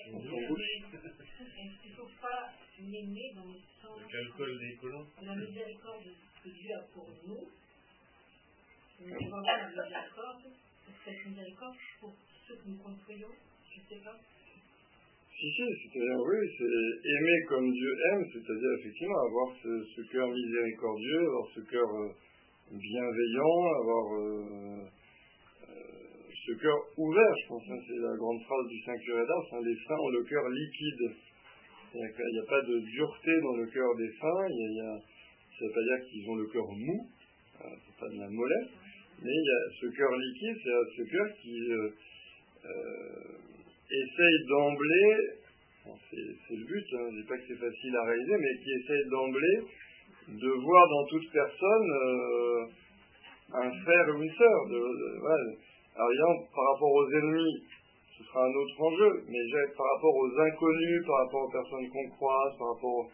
[0.07, 0.20] il
[1.90, 6.04] ne faut pas l'aimer dans le sens de la miséricorde
[6.42, 7.48] que Dieu a pour nous.
[9.00, 10.04] La
[11.04, 12.14] cette miséricorde pour
[12.46, 13.35] ceux que nous construisons,
[13.68, 14.16] je sais pas.
[15.35, 21.20] Si, si, c'est-à-dire, oui, c'est aimer comme Dieu aime, c'est-à-dire effectivement avoir ce, cœur miséricordieux,
[21.20, 22.09] avoir ce cœur euh,
[22.70, 24.87] bienveillant, avoir euh,
[25.68, 25.74] euh,
[26.46, 29.76] ce cœur ouvert, je pense, hein, c'est la grande phrase du Saint-Curé d'Ars, hein, les
[29.87, 31.04] saints ont le cœur liquide.
[31.94, 35.64] Il n'y a, pas de dureté dans le cœur des saints, il y a, ça
[35.64, 37.07] ne veut pas dire qu'ils ont le cœur mou,
[37.61, 38.83] hein, c'est pas de la mollesse,
[39.24, 41.88] mais il y a ce cœur liquide, c'est ce cœur qui euh,
[42.66, 43.34] euh,
[43.90, 45.16] essaye d'emblée,
[46.10, 48.70] c'est le but, hein, je ne dis pas que c'est facile à réaliser, mais qui
[48.72, 49.58] essaye d'emblée
[50.28, 52.64] de voir dans toute personne euh,
[53.52, 54.58] un frère ou une sœur.
[54.68, 55.64] De, de,
[55.96, 57.64] alors par rapport aux ennemis,
[58.18, 59.40] ce sera un autre enjeu, mais
[59.76, 63.06] par rapport aux inconnus, par rapport aux personnes qu'on croise, par rapport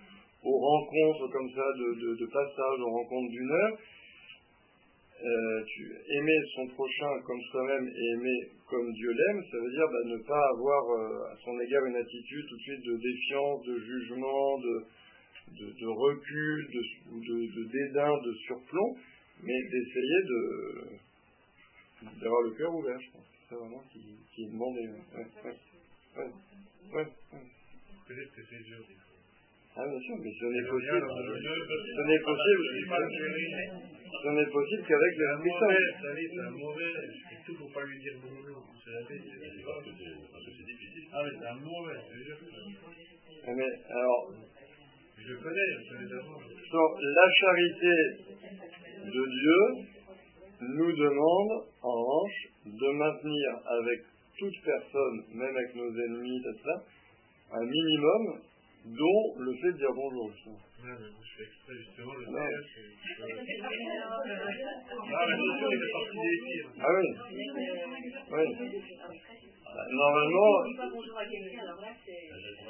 [0.44, 3.76] aux rencontres comme ça, de, passage, aux rencontres d'une heure,
[5.22, 5.64] euh,
[6.08, 10.16] aimer son prochain comme soi-même et aimer comme Dieu l'aime, ça veut dire bah, ne
[10.18, 14.58] pas avoir euh, à son égard une attitude tout de suite de défiance, de jugement,
[14.58, 18.96] de, recul, de, dédain, de surplomb,
[19.42, 21.10] mais d'essayer de
[22.20, 23.26] d'avoir le cœur ouvert, je pense.
[23.42, 24.00] C'est ça vraiment qui,
[24.34, 24.80] qui est demandé.
[24.80, 25.56] Ouais, ouais,
[26.16, 26.30] ouais,
[26.94, 27.46] ouais, ouais.
[28.08, 29.09] Peut-être que c'est
[29.80, 31.08] ah bien sûr, mais ce n'est possible.
[31.08, 32.64] Ce n'est possible.
[34.10, 35.72] Ce n'est possible qu'avec l'Esprit Saint.
[35.72, 36.92] C'est un mauvais.
[37.08, 38.60] Je fais tout pour pas lui dire bonjour.
[38.84, 39.24] C'est la bête.
[39.24, 41.08] C'est difficile.
[41.12, 41.96] Ah mais c'est un mauvais.
[43.46, 44.34] Ah, mais alors.
[45.16, 46.42] Je connais, je connais d'abord.
[47.00, 47.96] La charité
[49.04, 49.60] de Dieu
[50.60, 54.00] nous demande, en revanche, de maintenir avec
[54.38, 56.72] toute personne, même avec nos ennemis, etc.,
[57.52, 58.40] un minimum,
[58.84, 60.30] dont le fait de dire bonjour.
[60.32, 60.56] Justement.
[60.80, 62.24] Ouais, mais je fais exprès justement le.
[62.26, 62.44] Ah,
[65.26, 66.68] mais il fait partie des tirs.
[66.80, 67.06] Ah oui.
[68.32, 68.46] Oui.
[69.70, 70.52] Normalement,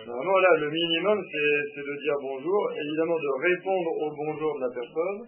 [0.07, 4.69] normalement là, le minimum, c'est de dire bonjour, évidemment de répondre au bonjour de la
[4.69, 5.27] personne,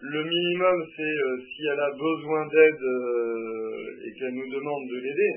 [0.00, 4.96] le minimum, c'est euh, si elle a besoin d'aide euh, et qu'elle nous demande de
[5.02, 5.32] l'aider.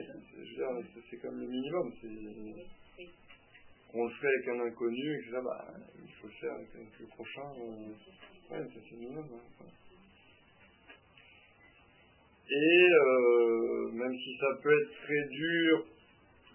[1.10, 1.92] C'est comme le minimum.
[3.93, 5.38] On le fait avec un inconnu, etc.
[5.43, 5.67] Bah,
[6.04, 7.49] il faut le faire avec, le prochain.
[7.60, 9.27] Euh, ouais, c'est minimum.
[12.54, 12.88] Et
[13.93, 15.86] même si ça peut être très dur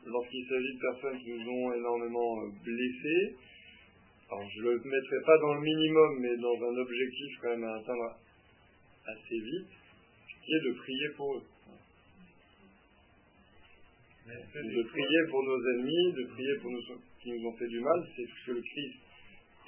[0.05, 3.37] lorsqu'il s'agit de personnes qui nous ont énormément blessés,
[4.31, 7.65] alors je ne le mettrai pas dans le minimum, mais dans un objectif quand même
[7.65, 8.19] à atteindre
[9.07, 9.73] assez vite,
[10.45, 11.43] qui est de prier pour eux.
[14.27, 16.83] De prier pour nos ennemis, de prier pour nous
[17.27, 18.95] qui nous ont fait du mal, c'est ce que le Christ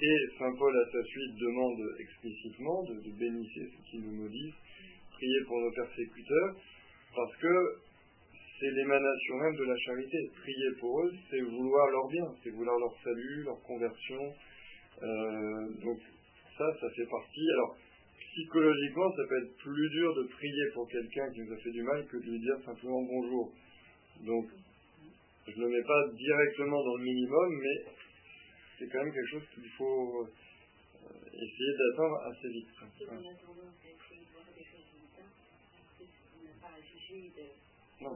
[0.01, 4.63] et Saint Paul à sa suite demandent explicitement, de, de bénissez ceux qui nous maudissent,
[5.11, 6.55] prier pour nos persécuteurs,
[7.13, 7.81] parce que
[8.59, 10.17] c'est l'émanation même de la charité.
[10.39, 14.23] Prier pour eux, c'est vouloir leur bien, c'est vouloir leur salut, leur conversion,
[15.03, 15.99] euh, donc
[16.57, 17.51] ça, ça fait partie.
[17.55, 17.75] Alors,
[18.31, 21.83] psychologiquement, ça peut être plus dur de prier pour quelqu'un qui nous a fait du
[21.83, 23.51] mal que de lui dire simplement bonjour.
[24.25, 24.47] Donc,
[25.49, 27.85] je ne le mets pas directement dans le minimum, mais
[28.77, 30.29] c'est quand même quelque chose qu'il faut euh,
[31.33, 32.69] essayer d'atteindre assez vite.
[38.01, 38.15] Non.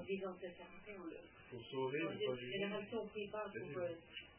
[1.49, 1.99] Pour sauver,
[2.51, 3.81] génération, on ne prie pas pour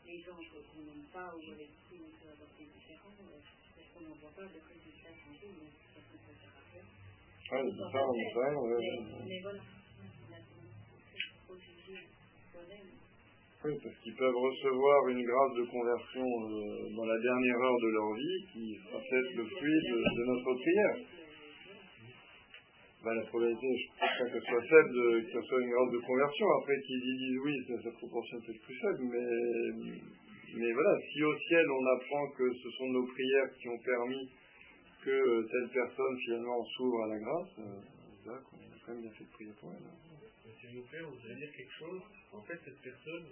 [0.07, 4.01] les gens qu'on n'aime pas ou avec qui on peut avoir des différends, parce qu'on
[4.09, 6.85] n'en voit pas le résultat changer, mais parce que ça sert à rien.
[7.51, 7.61] Ah,
[7.93, 8.89] ça, on est vrai, mais,
[9.27, 12.24] mais voilà, il faut juger soi-même.
[13.65, 17.91] Oui, parce qu'ils peuvent recevoir une grâce de conversion euh, dans la dernière heure de
[17.97, 20.97] leur vie qui sera peut-être le fruit de, notre prière
[23.05, 26.07] bah, la probabilité, je pense pas qu'elle soit faible, qu'il y soit une grâce de
[26.07, 26.47] conversion.
[26.61, 29.03] Après, qu'ils disent oui, sa proportion peut-être plus faible,
[30.57, 34.29] mais, voilà, si au ciel on apprend que ce sont nos prières qui ont permis
[35.05, 39.13] que telle personne finalement s'ouvre à la grâce, euh, là, qu'on a quand même bien
[39.13, 39.85] fait de prier pour elle.
[39.85, 40.14] Hein.
[40.65, 42.01] S'il vous plaît, vous allez dire quelque chose.
[42.33, 43.27] En fait, cette personne,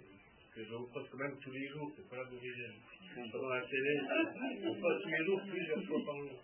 [0.53, 2.77] que je reproche quand même tous les jours, c'est pas la bourrienne.
[3.31, 3.93] Pas dans la télé,
[4.69, 6.37] on passe tous les jours, plusieurs fois par jour.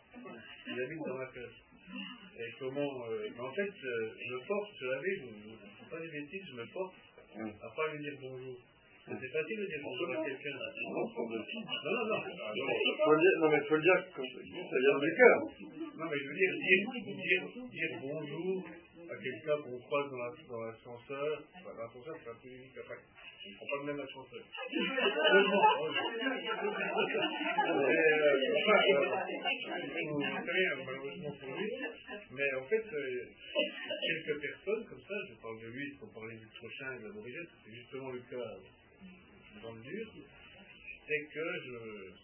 [0.66, 1.62] Il habite dans ma cage.
[2.40, 3.06] Et comment.
[3.06, 6.56] Euh, en fait, euh, je me porte, je l'avais, je ne pas des bêtises, je
[6.58, 6.96] me porte
[7.38, 8.58] à pas lui dire bonjour.
[9.06, 10.58] C'est facile de dire bonjour à quelqu'un.
[10.58, 11.66] Non, semble-t-il.
[11.66, 12.22] Non, non, non.
[13.06, 15.38] Faut le dire, non, mais il faut le dire quand ça vient du cœur.
[15.98, 16.82] Non, mais je veux dire, dire,
[17.14, 18.66] dire, dire bonjour
[19.10, 22.98] à quelqu'un qu'on croise dans l'ascenseur, la, dans l'ascenseur, c'est un peu unique après.
[23.46, 24.44] On ne prend pas le même ascenseur.
[30.06, 31.72] vous savez, malheureusement pour lui,
[32.32, 33.26] mais en fait, euh,
[34.06, 37.48] quelques personnes comme ça, je parle de lui, pour parler du prochain et de l'aborigène,
[37.66, 38.58] c'est justement le cas
[39.64, 40.08] dans le dur,
[41.08, 41.78] c'est que je,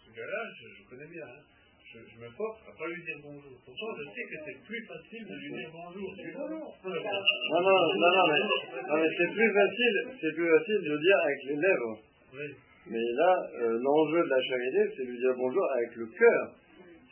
[0.06, 1.26] ce gars-là, je, je, connais bien.
[1.26, 1.55] Hein.
[1.96, 3.56] Je, je, me force à pas lui dire bonjour.
[3.64, 6.12] Pourtant, je sais que c'est plus facile de lui dire bonjour.
[6.12, 8.44] Non, non, non, non, mais,
[8.84, 11.96] non, mais c'est plus facile, c'est plus facile de dire avec les lèvres.
[12.36, 12.52] Oui.
[12.88, 13.32] Mais là,
[13.62, 16.52] euh, l'enjeu de la charité, c'est de lui dire bonjour avec le cœur.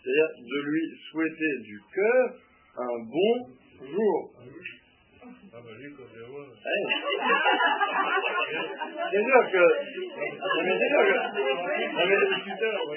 [0.03, 2.35] C'est-à-dire de lui souhaiter du cœur
[2.75, 3.55] un bon
[3.87, 4.33] jour.
[5.55, 6.47] Ah bah lui, quand je vois.
[9.11, 9.63] C'est sûr que.
[10.43, 11.15] Non mais c'est sûr que.
[11.93, 12.19] Non mais.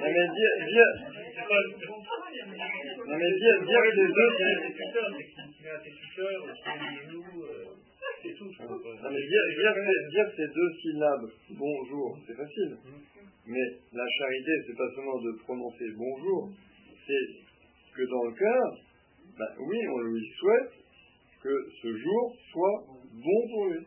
[0.03, 0.55] Non mais dire.
[0.67, 4.11] dire non mais dire, dire deux.
[4.67, 5.15] C'est un
[5.77, 6.75] instituteur, c'est
[7.07, 7.23] genou,
[8.23, 8.51] c'est tout.
[8.61, 9.75] Non mais dire, dire,
[10.11, 12.77] dire ces deux syllabes, bonjour, c'est facile.
[13.47, 16.51] Mais la charité, c'est pas seulement de prononcer bonjour,
[17.07, 17.27] c'est
[17.95, 18.67] que dans le cœur,
[19.39, 20.73] ben oui, on lui souhaite
[21.43, 23.81] que ce jour soit bon pour lui.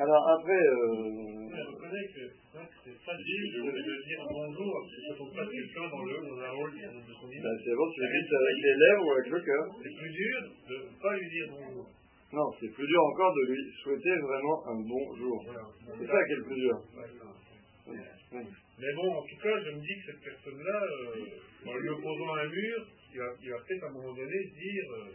[0.00, 0.62] Alors après...
[0.62, 1.41] Euh...
[1.52, 2.24] Je reconnais que
[2.84, 4.72] c'est facile de, de dire bonjour
[5.08, 8.00] quand on passe quelqu'un dans, le, dans un rôle de son ben, C'est bon, tu
[8.00, 9.64] le dis avec les lèvres ou avec le cœur.
[9.82, 10.38] C'est plus dur
[10.68, 11.86] de ne pas lui dire bonjour.
[12.32, 15.44] Non, c'est plus dur encore de lui souhaiter vraiment un bon jour.
[15.44, 15.68] Voilà.
[15.98, 16.76] C'est ça qui est le plus dur.
[16.96, 18.00] Ouais,
[18.32, 18.44] oui.
[18.78, 22.34] Mais bon, en tout cas, je me dis que cette personne-là, euh, en lui opposant
[22.34, 25.12] un mur, il va, il va peut-être à un moment donné se dire euh,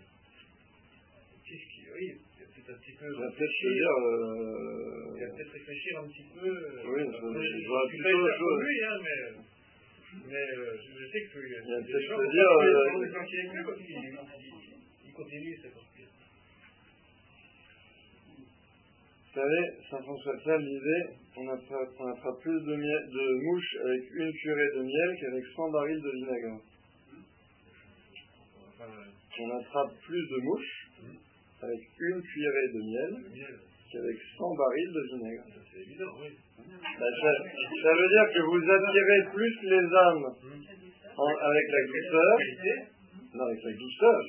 [1.43, 1.81] qu'est-ce qui.
[1.89, 2.21] Oui,
[2.67, 3.07] peut-être un petit peu.
[3.07, 3.15] Il
[3.73, 3.95] dire.
[3.97, 5.15] Euh...
[5.15, 6.51] Il peut-être réfléchir un petit peu.
[6.51, 8.59] Oui, je, je, je vois plutôt chose.
[8.61, 9.19] Lui, hein, mais.
[10.27, 11.39] Mais euh, je, sais que.
[11.39, 11.95] Il se
[12.31, 12.51] dire.
[12.61, 13.07] Euh...
[15.05, 16.07] Il continue cette sortir.
[19.27, 21.03] Vous savez, Saint François de Sales disait
[21.37, 25.45] on attrape, on attrape plus de, miel, de mouches avec une curée de miel qu'avec
[25.55, 26.61] 100 barils de vinaigre.
[29.39, 30.86] On attrape plus de mouches
[31.61, 33.13] avec une cuillerée de miel
[33.91, 35.43] qu'avec 100 barils de vinaigre.
[35.71, 36.29] C'est évident, oui.
[36.57, 37.31] Ben, ça,
[37.83, 40.29] ça, veut dire que vous attirez plus les âmes
[41.17, 42.37] en, avec la douceur,
[43.33, 44.21] non, avec la douceur,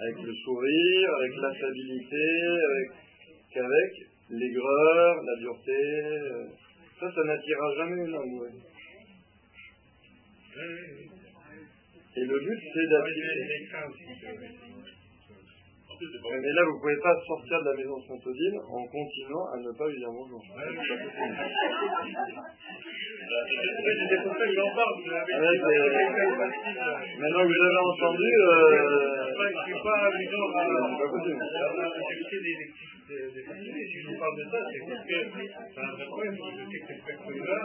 [0.00, 2.28] avec le sourire, avec l'affabilité,
[2.68, 2.88] avec,
[3.52, 3.92] qu'avec
[4.30, 5.82] l'aigreur, la dureté.
[7.00, 8.38] Ça, ça n'attirera jamais une âme.
[8.38, 8.52] Ouais.
[12.16, 13.38] Et le but, c'est d'attirer.
[15.98, 19.72] Mais là, vous ne pouvez pas sortir de la maison Saint-Odile en continuant à ne
[19.74, 20.38] pas lui dire bonjour.
[20.38, 20.54] C'est
[24.22, 24.94] pour ça que j'en parle.
[27.18, 30.46] Maintenant que vous avez entendu, euh, je suis pas amusant
[32.08, 32.54] chercher des
[33.08, 35.18] Si je vous parle de ça, c'est parce que
[35.74, 36.36] c'est un problème.
[36.38, 37.58] Je sais que cette personne-là,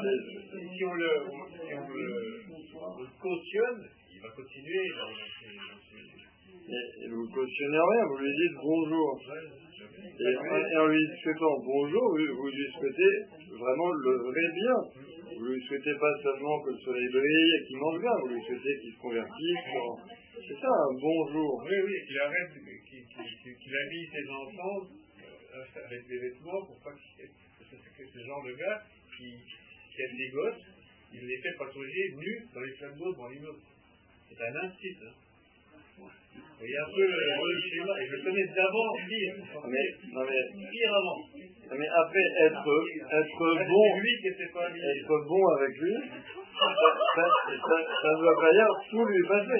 [0.74, 1.10] si on le,
[1.54, 2.42] si on le,
[2.82, 4.90] on le cautionne, il va continuer
[6.70, 9.20] et, vous ne cautionnez rien, vous lui dites bonjour.
[10.20, 13.14] Et, en lui souhaitant bonjour, vous, lui souhaitez
[13.52, 14.78] vraiment le vrai bien.
[15.38, 18.42] Vous lui souhaitez pas seulement que le soleil brille et qu'il mange bien, vous lui
[18.44, 19.64] souhaitez qu'il se convertisse.
[20.48, 21.64] C'est ça un bonjour.
[21.66, 24.88] Oui, oui, qu'il arrête, qu'il qu qu habille ses enfants
[25.56, 28.84] euh, avec des vêtements pour pas que ce genre de gars
[29.18, 30.64] qui, qui aime des gosses,
[31.14, 33.62] il les fait patrouiller nus dans les flambeaux devant l'immeuble.
[34.30, 34.98] C'est un incite.
[35.04, 35.23] Hein.
[36.64, 39.36] Il y a un peu le schéma, et je connais d'avant pire.
[39.68, 41.20] Mais, non mais, pire avant.
[41.76, 42.68] Mais après, être,
[43.12, 45.96] être bon, qui être bon avec lui,
[46.58, 49.60] ça, ça, ça, ça ne doit pas dire tout lui passer.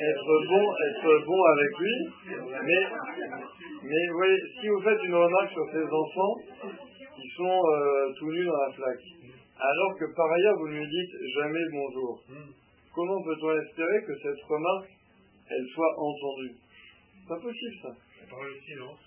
[0.00, 1.96] Être bon, être bon avec lui,
[2.64, 2.82] mais,
[3.82, 6.34] mais vous voyez, si vous faites une remarque sur ces enfants,
[7.18, 9.04] ils sont euh, tout nus dans la flaque,
[9.58, 12.22] alors que par ailleurs vous ne lui dites jamais bonjour
[12.94, 14.90] comment peut-on espérer que cette remarque,
[15.50, 16.54] elle soit entendue?
[17.18, 17.92] C'est pas possible, ça.
[18.30, 18.98] Par le silence.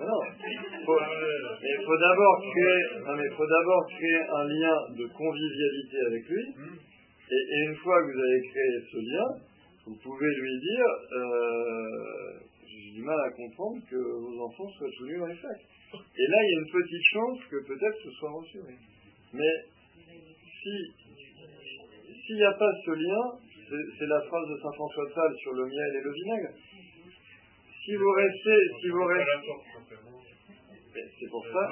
[0.00, 0.20] Ah non,
[0.86, 5.96] faut, mais il faut d'abord créer, non mais faut d'abord créer un lien de convivialité
[6.06, 6.44] avec lui,
[7.30, 9.28] et, et, une fois que vous avez créé ce lien,
[9.86, 15.06] vous pouvez lui dire, euh, j'ai du mal à comprendre que vos enfants soient tous
[15.06, 15.66] nus dans les sacs.
[15.92, 18.58] Et là, il y a une petite chance que peut-être ce soit reçu.
[19.34, 19.54] Mais
[20.62, 20.99] si
[22.30, 23.24] s'il n'y a pas ce lien,
[23.98, 26.54] c'est la phrase de Saint François de Sales sur le miel et le vinaigre.
[27.84, 29.34] Si vous restez, si vous restez,
[31.18, 31.68] C'est pour ça,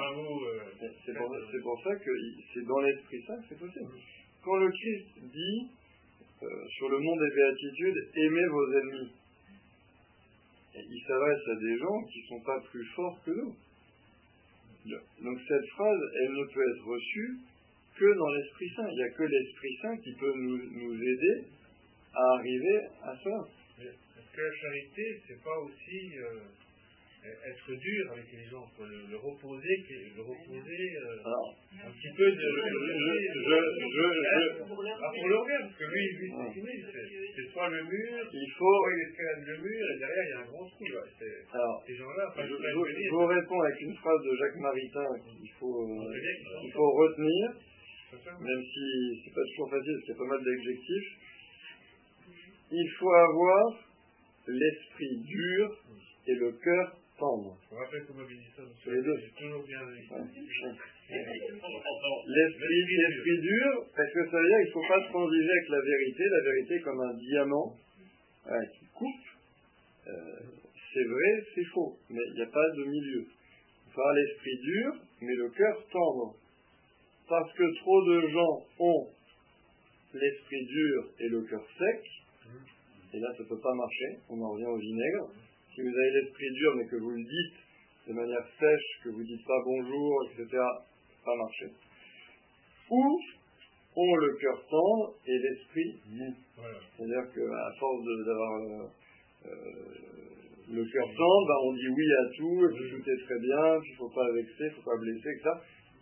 [1.05, 2.11] c'est pour, ça que
[2.53, 3.87] c'est dans l'Esprit Saint que c'est possible.
[4.43, 5.69] Quand le Christ dit
[6.43, 9.11] euh, sur le mont des béatitudes, aimez vos ennemis,
[10.75, 13.55] il s'adresse à des gens qui ne sont pas plus forts que nous.
[15.23, 17.37] Donc cette phrase, elle ne peut être reçue
[17.99, 18.87] que dans l'Esprit Saint.
[18.89, 21.43] Il n'y a que l'Esprit Saint qui peut nous, nous aider
[22.15, 23.43] à arriver à cela.
[23.79, 26.39] Est-ce que la charité, c'est pas aussi euh,
[27.19, 29.75] être dur avec les gens, pour le, reposer,
[30.15, 32.39] le reposer euh, un petit peu de.
[32.39, 33.57] Je, je,
[33.91, 36.31] je, pour leur bien, parce que lui, lui
[37.35, 38.71] c'est soit le mur, il faut.
[38.71, 40.85] soit il escalade le mur, et derrière il y a un grand trou.
[40.85, 41.01] Là.
[41.53, 45.83] Alors, ces gens-là, je, je, vous réponds avec une phrase de Jacques Maritain qu'il faut,
[45.83, 46.15] euh,
[46.63, 47.51] il faut retenir,
[48.11, 51.09] même si c'est pas toujours facile, parce qu'il y a pas mal d'adjectifs.
[52.71, 53.83] Il faut avoir
[54.47, 55.77] l'esprit dur
[56.27, 57.57] et le cœur tendre.
[57.69, 59.19] Je me rappelle comment dit ça, les deux.
[59.37, 59.81] Toujours bien
[62.27, 65.81] L'esprit, l'esprit dur, parce que ça veut dire qu'il ne faut pas transiger avec la
[65.81, 66.23] vérité.
[66.29, 67.75] La vérité est comme un diamant
[68.77, 69.25] qui coupe.
[70.07, 70.11] Euh,
[70.93, 73.25] c'est vrai, c'est faux, mais il n'y a pas de milieu.
[73.25, 76.35] Il faut avoir l'esprit dur, mais le cœur tendre.
[77.29, 79.07] Parce que trop de gens ont
[80.13, 82.01] l'esprit dur et le cœur sec,
[82.45, 83.15] mmh.
[83.15, 85.29] et là ça ne peut pas marcher, on en revient au vinaigre
[85.73, 87.59] si vous avez l'esprit dur, mais que vous le dites
[88.07, 90.47] de manière sèche, que vous ne dites pas bonjour, etc.,
[91.23, 91.71] pas marcher.
[92.89, 93.19] Ou
[93.95, 96.33] ont le cœur tendre et l'esprit mou.
[96.97, 98.87] C'est-à-dire qu'à force d'avoir euh,
[99.45, 99.51] euh,
[100.69, 103.79] le cœur tendre, ben, on dit oui à tout, et puis tout est très bien,
[103.83, 105.49] il ne faut pas vexer, il ne faut pas blesser, etc.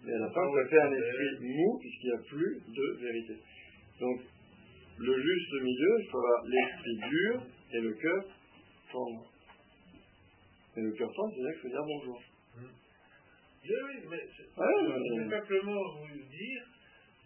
[0.04, 3.36] Mais à la fin, ça fait un esprit mou, puisqu'il n'y a plus de vérité.
[4.00, 4.22] Donc,
[5.00, 7.44] le juste milieu, avoir l'esprit dur
[7.74, 8.24] et le cœur
[8.92, 9.32] tendre.
[10.78, 12.22] Et le cœur tendre, c'est-à-dire qu'il faut dire bonjour.
[12.58, 12.66] Oui,
[13.70, 14.44] oui, mais je,
[15.20, 16.64] vais simplement vous dire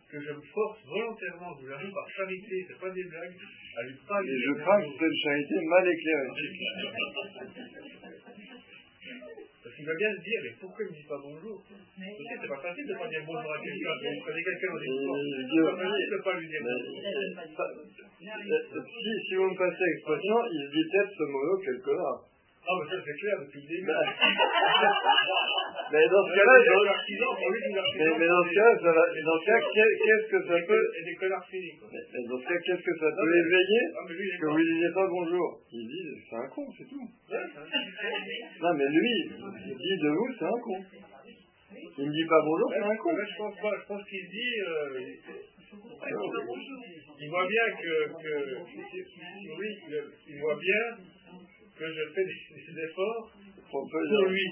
[0.09, 3.37] que je me force volontairement, vous l'avez par charité, c'est pas des blagues,
[3.77, 6.29] à lui pas Et je crains que c'est une charité mal éclairée.
[9.61, 11.61] Parce qu'il va bien se dire, mais pourquoi il ne me dit pas bonjour?
[11.61, 13.93] Tu sais, c'est pas facile de ne pas dire bonjour à quelqu'un.
[13.93, 15.05] Vous prenez quelqu'un au début.
[15.05, 16.97] C'est pas facile de ne pas lui dire bonjour.
[18.81, 22.30] Si, si vous me passez l'expression, il se dit peut-être ce mot quelque part.
[22.61, 23.89] Ah, mais ça c'est clair depuis le début.
[25.91, 26.55] mais dans ce cas-là,
[27.97, 30.85] mais, mais, dans ce cas, ça va, dans ce cas, qu'est-ce que ça peut.
[30.93, 33.83] Et des connards finis, Mais, dans ce cas, qu'est-ce que ça peut éveiller
[34.39, 37.01] que vous ne disiez pas bonjour Il dit, c'est un con, c'est tout.
[38.61, 39.31] non, mais lui,
[39.65, 40.77] il dit de vous, c'est un con.
[41.97, 43.09] Il ne dit pas bonjour, c'est un con.
[43.17, 44.61] Je pense pas, je pense qu'il dit.
[44.67, 44.99] Euh,
[47.19, 48.33] il voit bien que, que
[49.57, 49.69] oui,
[50.27, 50.97] il voit bien
[51.81, 53.31] que je fais des, efforts
[53.71, 53.81] pour,
[54.29, 54.45] lui.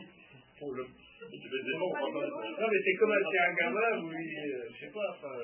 [0.57, 5.07] Pour le, non, mais c'est comme un, un gamin où il, euh, je sais pas,
[5.11, 5.36] enfin.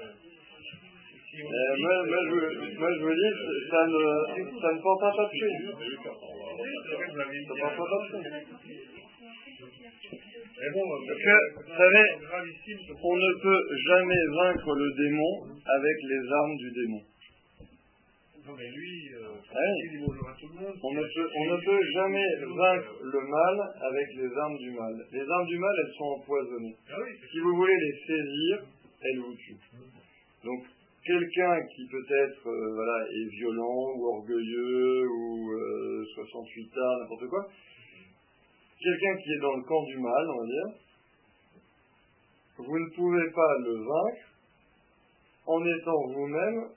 [1.29, 1.45] Si euh,
[1.77, 3.33] moi, moi, je, moi, je vous dis,
[3.69, 4.01] ça ne,
[4.61, 5.57] ça ne portera pas de fruit.
[5.61, 6.09] Ça
[6.73, 8.09] ne portera pas.
[11.05, 12.07] Parce que, vous savez,
[13.03, 15.33] on ne peut jamais vaincre le démon
[15.65, 17.01] avec les armes du démon.
[18.45, 19.33] Non, mais lui, euh,
[19.85, 20.77] il dit bonjour à tout le monde.
[20.83, 24.93] On ne, peut, on ne peut jamais vaincre le mal avec les armes du mal.
[25.11, 26.75] Les armes du mal, elles sont empoisonnées.
[26.91, 28.61] Ah oui, si vous voulez les saisir,
[29.01, 29.57] elles vous tuent.
[30.43, 30.61] Donc,
[31.03, 37.49] quelqu'un qui peut-être euh, voilà, est violent ou orgueilleux ou euh, 68 ans, n'importe quoi,
[38.79, 40.69] quelqu'un qui est dans le camp du mal, on va dire,
[42.57, 44.25] vous ne pouvez pas le vaincre
[45.47, 46.69] en étant vous-même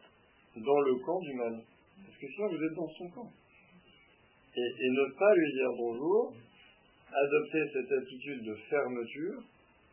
[0.57, 1.63] dans le camp du mal.
[2.05, 3.31] Parce que sinon, vous êtes dans son camp.
[4.57, 6.35] Et, ne pas lui dire bonjour,
[7.13, 9.43] adopter cette attitude de fermeture.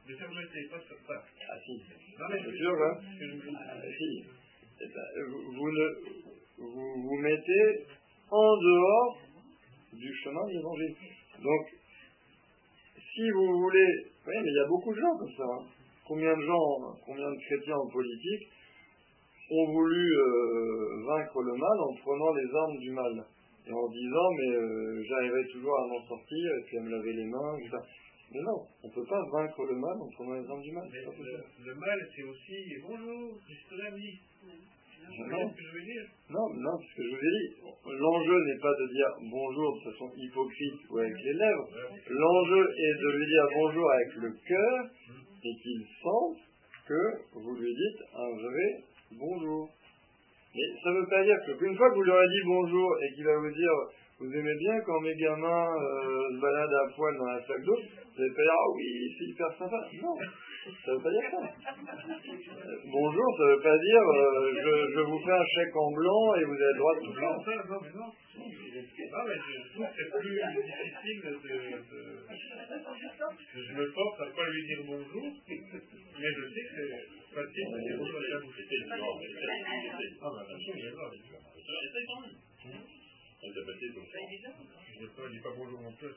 [0.08, 1.24] De fermeté, pas de pas.
[1.50, 1.84] Ah si.
[2.20, 3.00] Non mais c'est sûr, hein
[3.58, 4.24] ah, si.
[4.82, 5.88] Eh ben, vous, ne,
[6.58, 7.86] vous vous mettez
[8.32, 9.18] en dehors
[9.94, 10.96] du chemin de l'évangile.
[11.42, 11.66] Donc,
[13.14, 13.88] si vous voulez,
[14.28, 15.44] oui, mais il y a beaucoup de gens comme ça.
[15.44, 15.66] Hein.
[16.08, 18.50] Combien de gens, combien de chrétiens en politique
[19.52, 23.26] ont voulu euh, vaincre le mal en prenant les armes du mal
[23.68, 27.14] et en disant mais euh, j'arriverai toujours à m'en sortir et puis à me laver
[27.14, 27.78] les mains, etc.
[28.34, 30.88] Mais non, on ne peut pas vaincre le mal en prenant les armes du mal.
[30.92, 33.38] Le, le, mal, c'est aussi bonjour,
[33.70, 34.20] c'est la vie.
[35.06, 36.06] Non, ce que je veux dire?
[36.30, 37.50] non, non, ce que je vous ai dit,
[37.86, 41.70] l'enjeu n'est pas de dire bonjour de façon hypocrite ou avec les lèvres.
[42.10, 44.90] L'enjeu est de lui dire bonjour avec le cœur
[45.44, 46.38] et qu'il sente
[46.88, 49.70] que vous lui dites un vrai bonjour.
[50.56, 53.14] Mais ça ne veut pas dire qu'une fois que vous leur avez dit bonjour et
[53.14, 53.72] qu'il va vous dire
[54.18, 57.76] vous aimez bien quand mes gamins euh, se baladent à poil dans la sac d'eau,
[57.76, 59.76] vous allez pas dire ah oui, c'est hyper sympa.
[60.02, 60.16] Non,
[60.86, 61.38] ça veut pas dire ça.
[62.86, 64.54] bonjour, ça veut pas dire euh,
[64.96, 67.28] je, vous fais un chèque en blanc et vous avez le droit de tout faire.
[67.28, 68.12] Non, mais non.
[68.38, 71.60] Mais je trouve que c'est plus difficile de, de,
[73.54, 79.44] Je me force à ne pas lui dire bonjour, mais je sais que c'est だって今、自分の役してるのは、別に、
[80.16, 83.05] ただ、趣味やるわけですか。
[83.44, 84.08] Elle donc.
[84.96, 86.16] Je dis pas, c'est.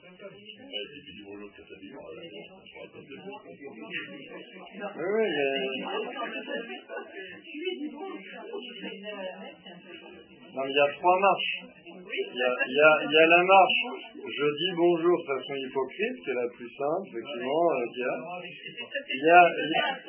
[4.96, 5.28] Oui, oui,
[10.54, 11.60] Non, il y a trois marches.
[11.90, 13.82] Il y a, il y a, il y a la marche,
[14.14, 18.06] je dis bonjour de façon hypocrite, qui est la plus simple, effectivement, euh, qu'il y
[18.06, 18.14] a.
[19.10, 19.42] Il y a,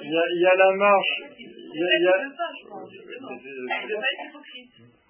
[0.02, 1.14] il y a, il y a la marche.
[1.38, 2.16] Il y a, il y a...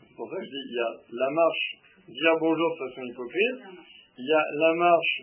[0.02, 1.80] C'est pour ça que je dis, il y a la marche
[2.10, 3.62] dire bonjour de façon hypocrite.
[4.18, 5.22] Il y a la marche,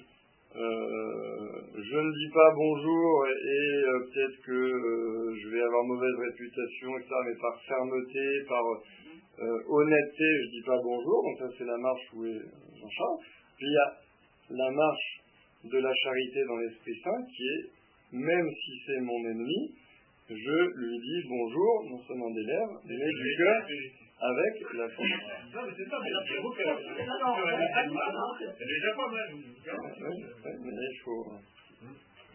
[0.56, 6.14] euh, je ne dis pas bonjour et, euh, peut-être que euh, je vais avoir mauvaise
[6.30, 7.10] réputation, etc.
[7.26, 8.64] Mais par fermeté, par
[9.68, 11.22] honnêteté, je ne dis pas bonjour.
[11.24, 12.40] Donc ça c'est la marche où est
[12.80, 13.18] Jean-Charles.
[13.58, 13.90] Puis il y a
[14.64, 15.20] la marche
[15.64, 17.64] de la charité dans l'Esprit Saint qui est,
[18.12, 19.74] même si c'est mon ennemi,
[20.30, 23.62] je lui dis bonjour, non seulement des lèvres, mais du cœur
[24.16, 26.64] avec la Non, mais c'est ça, mais j'avoue que c'est
[28.64, 29.28] déjà pas mal.
[29.32, 29.44] Oui,
[30.64, 31.36] mais il faut.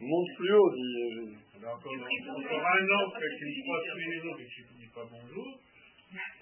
[0.01, 1.37] Monte plus haut, dit Jésus.
[1.61, 4.89] Encore, encore un an qu'il me croise tous les jours et que je ne dis
[4.93, 5.49] pas bonjour.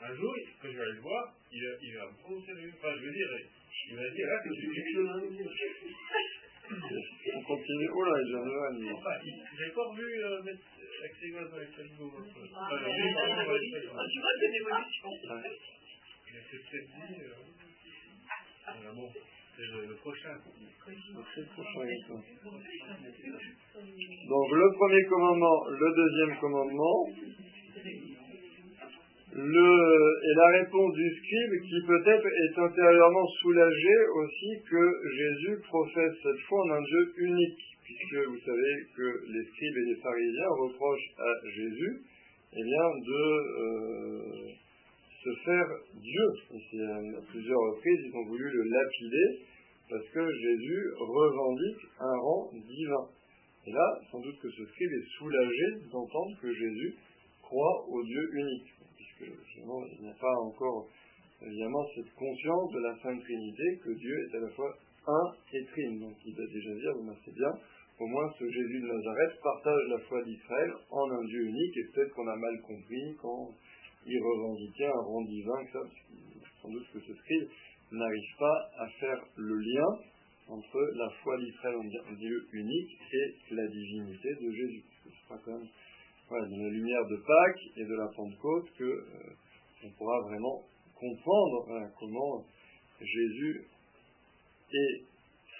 [0.02, 2.70] Un jour, quand je vais aller le voir, il va, il va me prononcer le
[2.72, 3.28] Enfin, je veux dire,
[3.92, 5.10] il va dire, là, c'est quelque chose.
[7.36, 7.90] On continue.
[7.94, 8.70] Oh là, il vient de là.
[8.96, 10.08] Enfin, j'ai pas revu
[11.00, 12.12] mettre avec ses gosses dans les frigos.
[12.12, 12.52] Tu
[14.20, 15.10] vois, c'est une évolution.
[16.30, 17.24] C'est peut-être dit.
[18.66, 19.10] Voilà, bon,
[19.56, 20.36] c'est le, le prochain.
[20.46, 21.82] C'est le prochain.
[24.30, 27.08] Donc, le premier commandement, le deuxième commandement,
[29.32, 29.70] le,
[30.24, 34.84] et la réponse du scribe qui peut-être est intérieurement soulagé aussi que
[35.16, 39.94] Jésus professe cette fois en un Dieu unique puisque vous savez que les scribes et
[39.94, 42.02] les pharisiens reprochent à Jésus
[42.54, 43.24] eh bien, de
[43.62, 44.50] euh,
[45.24, 46.28] se faire Dieu.
[46.54, 46.82] Et
[47.18, 49.46] à plusieurs reprises, ils ont voulu le lapider
[49.90, 53.06] parce que Jésus revendique un rang divin.
[53.66, 56.96] Et là, sans doute que ce scribe est soulagé d'entendre que Jésus
[57.42, 60.88] croit au Dieu unique, puisque justement, il n'y a pas encore
[61.42, 64.78] évidemment cette conscience de la Sainte Trinité, que Dieu est à la fois
[65.08, 66.00] un et trine.
[66.00, 67.52] Donc il va déjà dire, vous c'est bien,
[68.00, 71.84] au moins ce Jésus de Nazareth partage la foi d'Israël en un Dieu unique, et
[71.94, 73.52] peut-être qu'on a mal compris quand
[74.06, 75.80] il revendiquait un rang divin, ça,
[76.62, 77.50] sans doute que ce scribe
[77.92, 80.00] n'arrive pas à faire le lien
[80.48, 84.84] entre la foi d'Israël en Dieu unique et la divinité de Jésus.
[85.04, 85.68] Ce sera quand même
[86.30, 90.64] dans la lumière de Pâques et de la Pentecôte que euh, pourra vraiment
[90.96, 92.46] comprendre comment
[93.02, 93.66] Jésus
[94.74, 95.09] est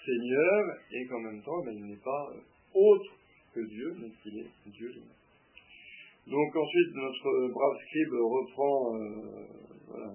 [0.04, 2.32] Seigneur et qu'en même temps, ben, il n'est pas
[2.74, 3.10] autre
[3.54, 5.20] que Dieu, mais qu'il est Dieu lui-même.
[6.26, 10.14] Donc ensuite, notre brave scribe reprend euh,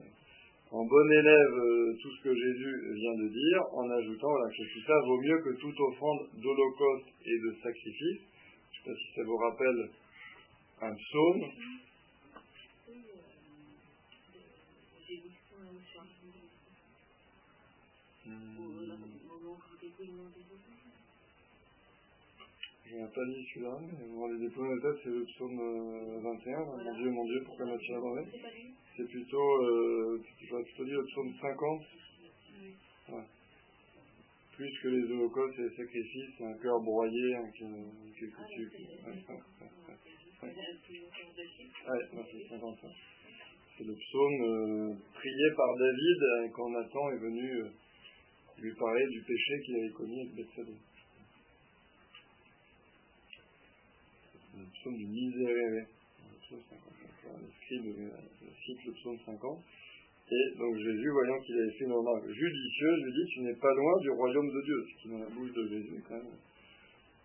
[0.72, 4.86] en bon élève euh, tout ce que Jésus vient de dire, en ajoutant que tout
[4.88, 8.22] ça vaut mieux que toute offrande d'holocauste et de sacrifice.
[8.72, 9.90] Je ne sais pas si ça vous rappelle
[10.82, 11.44] un psaume.
[18.26, 18.32] Je
[22.96, 25.58] n'ai pas dit celui-là, mais rendez des points de tête, c'est le psaume
[26.24, 28.28] 21, euh, mon Dieu, mon Dieu, pourquoi m'as-tu abandonné
[28.98, 31.82] C'est plutôt, euh, j'aurais plutôt dit le psaume 50.
[34.54, 37.52] Plus que les holocaustes et les sacrifices, un cœur broyé, un.
[40.42, 42.80] Ouais, c'est 50.
[43.78, 47.66] C'est le psaume euh, prié par David euh, quand Nathan est venu
[48.60, 50.72] lui parler du péché qu'il avait commis avec Bethsaida.
[54.58, 55.84] le psaume du miséréré.
[55.84, 56.96] Le psaume 50.
[57.42, 57.86] Le scribe
[58.64, 59.64] cite le psaume 50.
[60.32, 63.74] Et donc Jésus, voyant qu'il avait fait une remarque judicieuse, lui dit Tu n'es pas
[63.74, 64.86] loin du royaume de Dieu.
[64.90, 66.34] Ce qui, dans la bouche de Jésus, quand même,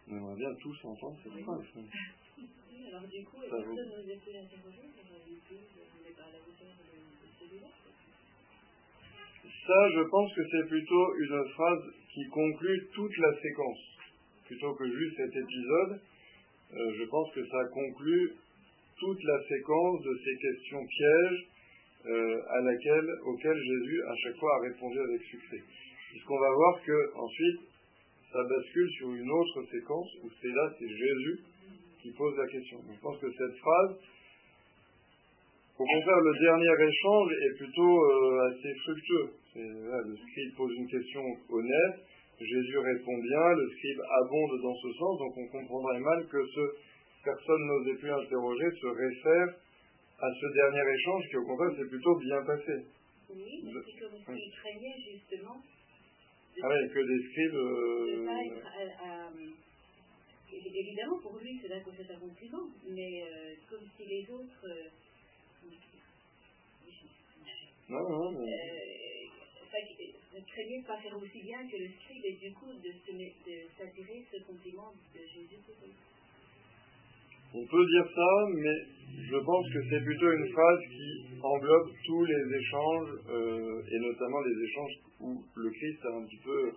[0.08, 1.64] on aimerait bien tous entendre cette phrase.
[2.90, 6.74] Alors, du coup, est-ce que vous nous êtes interrogé sur que vous pas à hauteur
[6.76, 7.68] de celui-là
[9.42, 11.82] Ça, je pense que c'est plutôt une phrase
[12.12, 13.78] qui conclut toute la séquence.
[14.46, 16.00] Plutôt que juste cet épisode,
[16.72, 18.32] euh, je pense que ça conclut
[18.98, 21.46] toute la séquence de ces questions pièges
[22.06, 25.62] euh, auquel Jésus à chaque fois a répondu avec succès.
[26.10, 27.60] Puisqu'on va voir que ensuite
[28.32, 31.40] ça bascule sur une autre séquence où c'est là, c'est Jésus
[32.02, 32.78] qui pose la question.
[32.92, 33.96] Je pense que cette phrase,
[35.80, 39.28] au contraire, le dernier échange est plutôt euh, assez fructueux.
[39.56, 41.96] le scribe pose une question honnête,
[42.38, 46.60] Jésus répond bien, le scribe abonde dans ce sens, donc on comprendrait mal que ce
[47.24, 49.56] personne n'osait plus interroger se réfère
[50.20, 52.84] à ce dernier échange qui au contraire s'est plutôt bien passé.
[53.32, 55.56] Oui, mais c'est comme s'il craignait justement
[56.62, 57.54] ah oui, que des scribes.
[57.54, 58.26] Euh,
[60.52, 64.64] évidemment, pour lui, c'est d'un côté un compliment, mais euh, comme si les autres.
[64.64, 64.88] Euh,
[67.90, 68.46] non, non, non.
[70.32, 72.90] ne craignait pas faire aussi bien que le scribe et du coup de,
[73.76, 75.58] s'attirer ce compliment de Jésus.
[77.52, 78.78] On peut dire ça, mais
[79.28, 84.40] je pense que c'est plutôt une phrase qui englobe tous les échanges, euh, et notamment
[84.42, 86.72] les échanges où le Christ a un petit peu,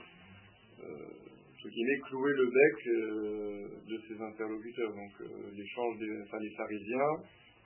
[0.83, 1.23] euh,
[1.69, 4.93] guillemets, cloué le bec euh, de ses interlocuteurs.
[4.93, 7.13] Donc euh, l'échange des enfin, les pharisiens,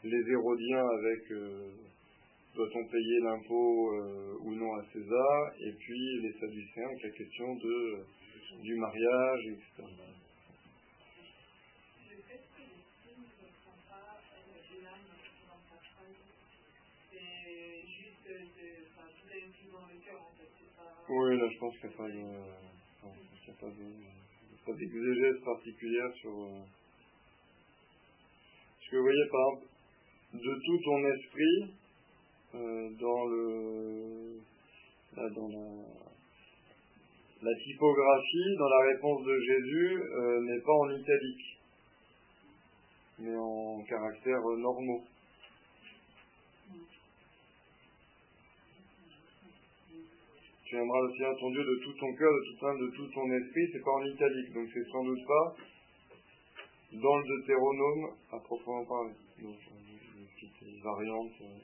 [0.03, 1.29] les hérodiens avec
[2.55, 3.93] doit-on payer l'impôt
[4.41, 8.05] ou non à César, et puis les sadducéens avec la question de,
[8.61, 9.83] du mariage, etc.
[21.09, 21.97] Oui, là je pense qu'il n'y a
[23.59, 24.77] pas de.
[24.77, 26.31] d'exégèse particulière sur.
[26.31, 26.59] Euh,
[28.77, 29.76] parce que vous voyez, par exemple,
[30.33, 31.73] de tout ton esprit,
[32.55, 34.39] euh, dans le.
[35.15, 35.49] dans
[37.41, 41.59] la, typographie, dans la réponse de Jésus, euh, n'est pas en italique,
[43.19, 45.03] mais en caractères normaux.
[50.65, 53.07] Tu aimeras le Seigneur ton Dieu de tout ton cœur, de toute âme, de tout
[53.13, 53.69] ton esprit.
[53.71, 55.55] C'est pas en italique, donc c'est sans doute pas
[56.91, 59.13] dans le Deutéronome à proprement parler.
[60.77, 61.31] Une variante.
[61.41, 61.57] Euh.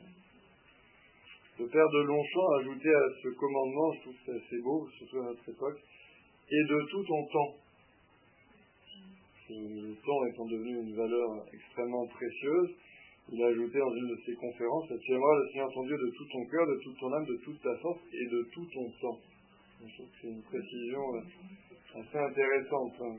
[1.59, 4.87] Le père de Longchamp a ajouté à ce commandement, je trouve que c'est assez beau,
[4.97, 5.79] surtout à notre époque,
[6.49, 7.55] et de tout ton temps.
[9.49, 12.71] Le temps étant devenu une valeur extrêmement précieuse,
[13.31, 16.11] il a ajouté dans une de ses conférences, tu aimeras le Seigneur ton Dieu de
[16.17, 18.89] tout ton cœur, de toute ton âme, de toute ta force et de tout ton
[18.99, 19.19] temps.
[19.85, 22.93] Je trouve que c'est une précision euh, assez intéressante.
[23.01, 23.15] Hein,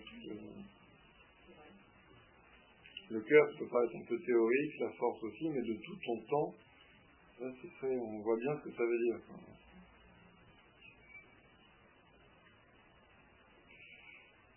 [3.10, 6.54] le cœur, peut paraître un peu théorique, la force aussi, mais de tout ton temps,
[7.38, 7.46] ça,
[7.80, 9.18] serait, on voit bien ce que ça veut dire.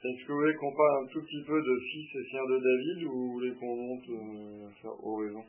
[0.03, 2.59] Est-ce que vous voulez qu'on parle un tout petit peu de fils et fiers de
[2.59, 5.43] David ou vous voulez qu'on monte euh, faire oraison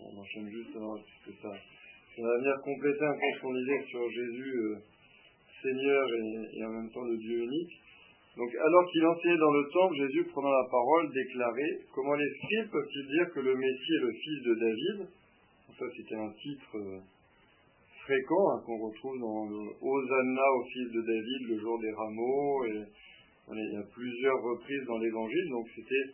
[0.00, 3.84] On enchaîne juste alors, puisque ça, ça va venir compléter un peu ce qu'on disait
[3.86, 4.76] sur Jésus, euh,
[5.62, 6.06] Seigneur
[6.52, 7.81] et, en même temps le Dieu unique.
[8.36, 12.70] Donc, alors qu'il enseignait dans le temple, Jésus, prenant la parole, déclarait Comment les scribes
[12.70, 15.08] peuvent-ils dire que le Messie est le fils de David?
[15.78, 16.76] Ça, c'était un titre.
[16.76, 17.00] Euh,
[18.04, 22.64] fréquent hein, qu'on retrouve dans le Hosanna au fils de David, le jour des rameaux,
[22.66, 22.82] et
[23.52, 26.06] il y a plusieurs reprises dans l'évangile, donc c'était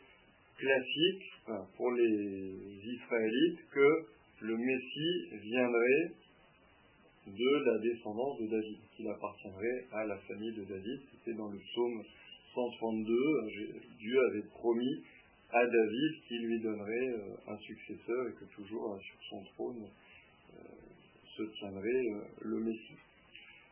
[0.58, 1.32] classique
[1.76, 3.88] pour les Israélites que
[4.40, 6.12] le Messie viendrait
[7.28, 11.00] de la descendance de David, qu'il appartiendrait à la famille de David.
[11.12, 12.02] C'était dans le psaume
[12.54, 13.14] 132,
[13.98, 15.04] Dieu avait promis
[15.50, 19.88] à David qu'il lui donnerait euh, un successeur et que toujours euh, sur son trône
[21.36, 22.98] se tiendrait euh, le Messie.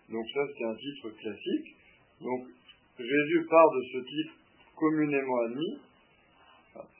[0.08, 1.76] Donc ça, c'est un titre classique.
[2.20, 2.46] Donc
[2.98, 4.32] Jésus part de ce titre
[4.76, 5.78] communément admis.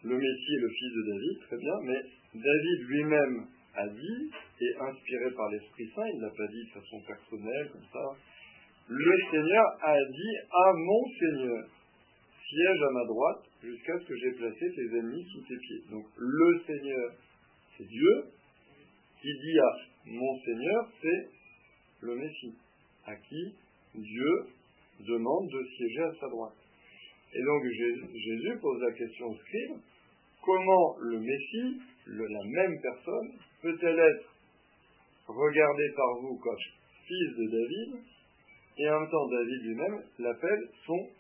[0.05, 2.03] le Messie est le fils de David, très bien, mais
[2.35, 3.47] David lui-même
[3.77, 7.70] a dit, et inspiré par l'Esprit Saint, il ne l'a pas dit de façon personnelle,
[7.72, 8.16] comme ça,
[8.89, 11.68] le Seigneur a dit à mon Seigneur,
[12.49, 15.83] siège à ma droite jusqu'à ce que j'ai placé tes ennemis sous tes pieds.
[15.91, 17.11] Donc le Seigneur,
[17.77, 18.24] c'est Dieu,
[19.20, 19.72] qui dit à
[20.07, 21.29] mon Seigneur, c'est
[22.03, 22.55] le Messie,
[23.07, 23.55] à qui
[23.95, 24.47] Dieu
[25.01, 26.57] demande de siéger à sa droite.
[27.35, 27.62] Et donc
[28.14, 29.79] Jésus pose la question au scribe,
[30.43, 33.33] comment le Messie, la même personne,
[33.67, 34.29] peut-elle être
[35.27, 36.57] regardée par vous comme
[37.07, 38.05] fils de David,
[38.79, 41.11] et en même temps David lui-même l'appelle son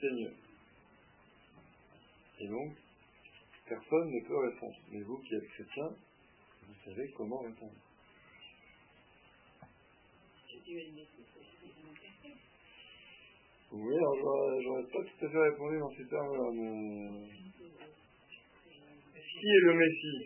[0.00, 0.32] Seigneur.
[2.40, 2.76] Et donc,
[3.68, 4.76] personne ne peut répondre.
[4.90, 5.88] Mais vous qui êtes chrétien,
[6.68, 7.72] vous savez comment répondre.
[13.72, 17.44] Oui, alors j'aurais pas tout à fait répondu dans ces termes-là, mais...
[19.34, 20.18] Qui est le Messie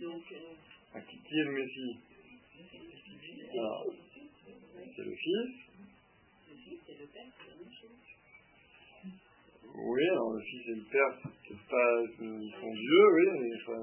[0.00, 0.22] Dans donc.
[0.94, 1.96] Ah, qui, qui est le Messie
[3.52, 3.86] Alors,
[4.96, 5.50] c'est le Fils.
[6.48, 7.98] Le Fils et le Père, c'est la même chose.
[9.74, 13.26] Oui, alors le Fils et le Père, c'est pas, ils sont Dieu, oui.
[13.40, 13.78] Mais, enfin,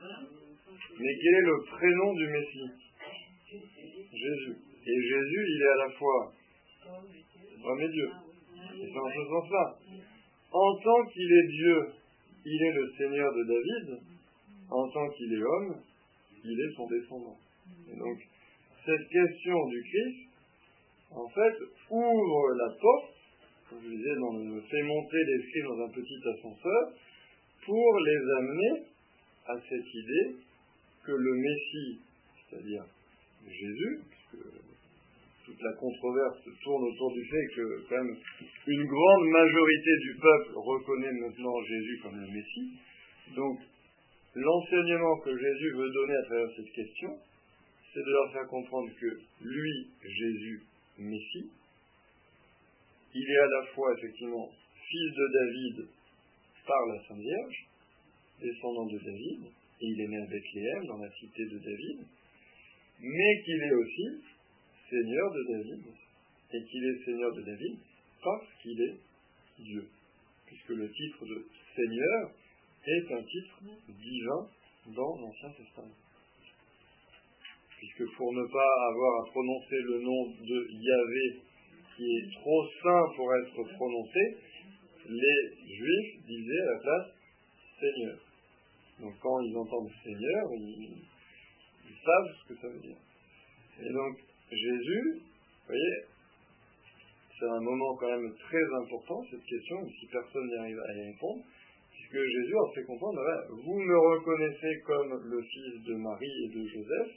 [0.00, 0.20] voilà.
[0.98, 2.70] mais quel est le prénom du Messie
[4.12, 4.56] Jésus.
[4.86, 6.32] Et Jésus, il est à la fois
[7.64, 8.10] homme et Dieu.
[8.70, 9.78] C'est en ce sens-là.
[10.50, 11.97] En tant qu'il est Dieu,
[12.50, 14.00] il est le Seigneur de David.
[14.70, 15.76] En tant qu'il est homme,
[16.44, 17.38] il est son descendant.
[17.90, 18.18] Et donc,
[18.84, 20.28] cette question du Christ,
[21.10, 21.54] en fait,
[21.90, 23.14] ouvre la porte,
[23.68, 26.92] comme je disais, dans le, fait monter l'esprit dans un petit ascenseur,
[27.64, 28.82] pour les amener
[29.46, 30.36] à cette idée
[31.04, 32.00] que le Messie,
[32.48, 32.84] c'est-à-dire
[33.46, 34.44] Jésus, puisque
[35.48, 38.16] toute la controverse tourne autour du fait que quand même
[38.66, 42.72] une grande majorité du peuple reconnaît maintenant Jésus comme le Messie.
[43.34, 43.58] Donc
[44.34, 47.16] l'enseignement que Jésus veut donner à travers cette question,
[47.94, 49.06] c'est de leur faire comprendre que
[49.40, 50.62] lui, Jésus,
[50.98, 51.50] Messie,
[53.14, 54.50] il est à la fois effectivement
[54.90, 55.88] fils de David
[56.66, 57.66] par la Sainte Vierge,
[58.42, 59.44] descendant de David,
[59.80, 62.00] et il est né à Bethléem, dans la cité de David,
[63.00, 64.37] mais qu'il est aussi
[64.90, 65.84] Seigneur de David,
[66.54, 67.78] et qu'il est Seigneur de David
[68.22, 68.96] parce qu'il est
[69.58, 69.88] Dieu,
[70.46, 72.30] puisque le titre de Seigneur
[72.86, 74.48] est un titre divin
[74.94, 75.94] dans l'Ancien Testament.
[77.78, 81.42] Puisque pour ne pas avoir à prononcer le nom de Yahvé,
[81.96, 84.38] qui est trop saint pour être prononcé,
[85.08, 87.06] les Juifs disaient à la place
[87.80, 88.18] Seigneur.
[89.00, 91.04] Donc quand ils entendent Seigneur, ils,
[92.04, 92.96] savent ce que ça veut dire.
[93.80, 94.18] Et donc
[94.50, 95.96] Jésus, vous voyez,
[97.38, 101.12] c'est un moment quand même très important, cette question, si personne n'y arrive à y
[101.12, 101.44] répondre,
[101.92, 103.20] puisque Jésus a fait comprendre,
[103.50, 107.12] vous me reconnaissez comme le fils de Marie et de Joseph,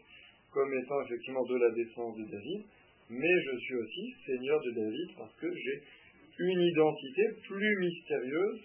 [0.51, 2.63] comme étant effectivement de la descendance de David,
[3.09, 5.81] mais je suis aussi Seigneur de David parce que j'ai
[6.39, 8.61] une identité plus mystérieuse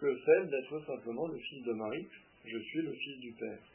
[0.00, 2.06] que celle d'être simplement le fils de Marie,
[2.44, 3.71] je suis le fils du Père.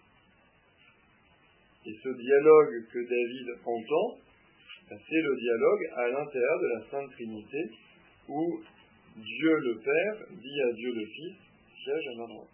[1.86, 4.18] Et ce dialogue que David entend,
[4.90, 7.72] ben, c'est le dialogue à l'intérieur de la Sainte Trinité,
[8.28, 8.64] où
[9.16, 11.36] Dieu le Père dit à Dieu le Fils,
[11.84, 12.50] siège à ma droite.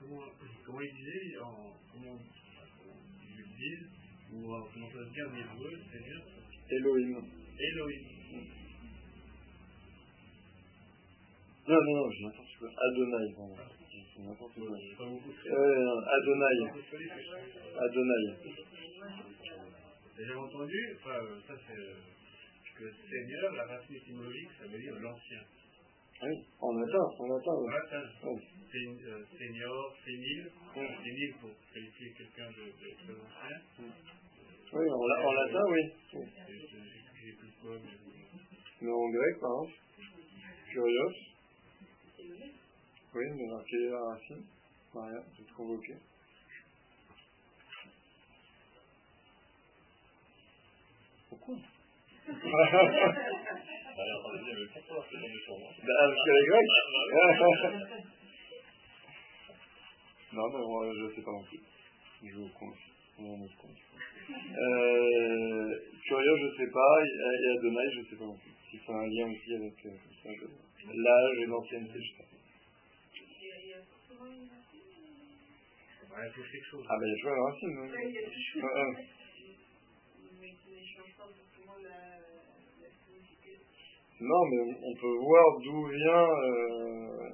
[0.00, 0.22] Comment,
[0.64, 2.18] comment il disait, en, comment,
[3.28, 3.86] il le dit,
[4.32, 6.20] ou comment ça se dit en hébreu, c'est bien
[6.70, 7.24] Elohim.
[7.58, 8.19] Elohim.
[11.70, 12.68] Non, non, non, j'ai n'importe quoi.
[12.74, 13.56] Adonai, pardon.
[14.14, 14.74] C'est n'importe quoi.
[14.74, 16.56] Euh, Adonai.
[17.78, 18.24] Adonai.
[20.18, 25.42] J'ai entendu, enfin, ça c'est que Seigneur, la racine étymologique, ça veut dire l'ancien.
[26.22, 27.52] Oui, en latin, en latin.
[27.52, 28.02] En latin.
[28.24, 28.40] Oui.
[28.74, 30.86] Euh, Seigneur, sénile, Oui.
[31.04, 33.58] sénile pour qualifier quelqu'un de, de très ancien.
[34.72, 35.80] Oui, en, la- en latin, oui.
[36.14, 36.24] oui.
[36.46, 36.58] J'ai
[37.22, 37.96] j'ai plus quoi, mais
[38.82, 39.72] Mais en grec, par exemple,
[40.72, 41.29] curios.
[43.12, 44.44] Oui, mais alors quelle est la racine
[44.94, 45.94] Maria, vous êtes convoqué.
[51.28, 51.54] Pourquoi?
[52.26, 52.36] Alors,
[54.26, 55.04] on dit, c'est dans Bah,
[55.86, 56.74] Parce qu'elle est grecque.
[60.32, 61.60] non, mais moi, je ne sais pas non plus.
[62.24, 62.76] Je vous compte.
[64.30, 65.68] Euh,
[66.06, 67.04] Curieux, je ne sais pas.
[67.04, 68.52] Et Adonai, je ne sais pas non plus.
[68.70, 69.90] Si c'est un lien aussi avec euh,
[70.94, 72.39] l'âge et l'ancienneté, je sais pas.
[74.20, 74.36] Ouais,
[76.26, 76.84] il faut quelque chose.
[76.88, 77.88] Ah, ben, il y a toujours une racine, oui.
[77.90, 78.62] Ouais, il a des choses.
[78.64, 79.00] Ah, ah.
[80.40, 81.98] Mais qui ne change pas forcément la,
[82.80, 83.66] la signification.
[84.20, 86.28] Non, mais on, peut voir d'où vient.
[86.28, 87.30] Euh...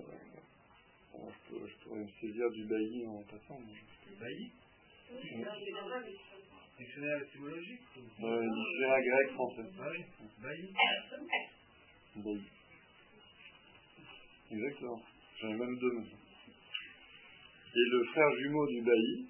[1.12, 3.58] bon, je, peux- je pourrais me saisir du bailli en passant.
[3.60, 4.50] mais- Le bailli
[5.08, 5.22] Ouais.
[6.78, 7.80] Dictionnaire étymologique.
[7.96, 9.62] Euh, dictionnaire grec français.
[9.80, 10.00] Ah oui,
[10.42, 10.68] bailli.
[12.16, 12.42] Bailli.
[14.50, 15.00] Exactement.
[15.40, 16.18] J'en ai même deux maintenant.
[17.76, 19.26] Et le frère jumeau du bailli,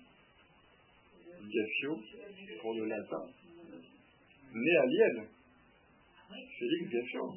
[1.53, 1.99] Gaffio,
[2.61, 3.25] pour le latin,
[4.55, 5.29] né à Liège.
[6.57, 7.35] Félix Gaffio.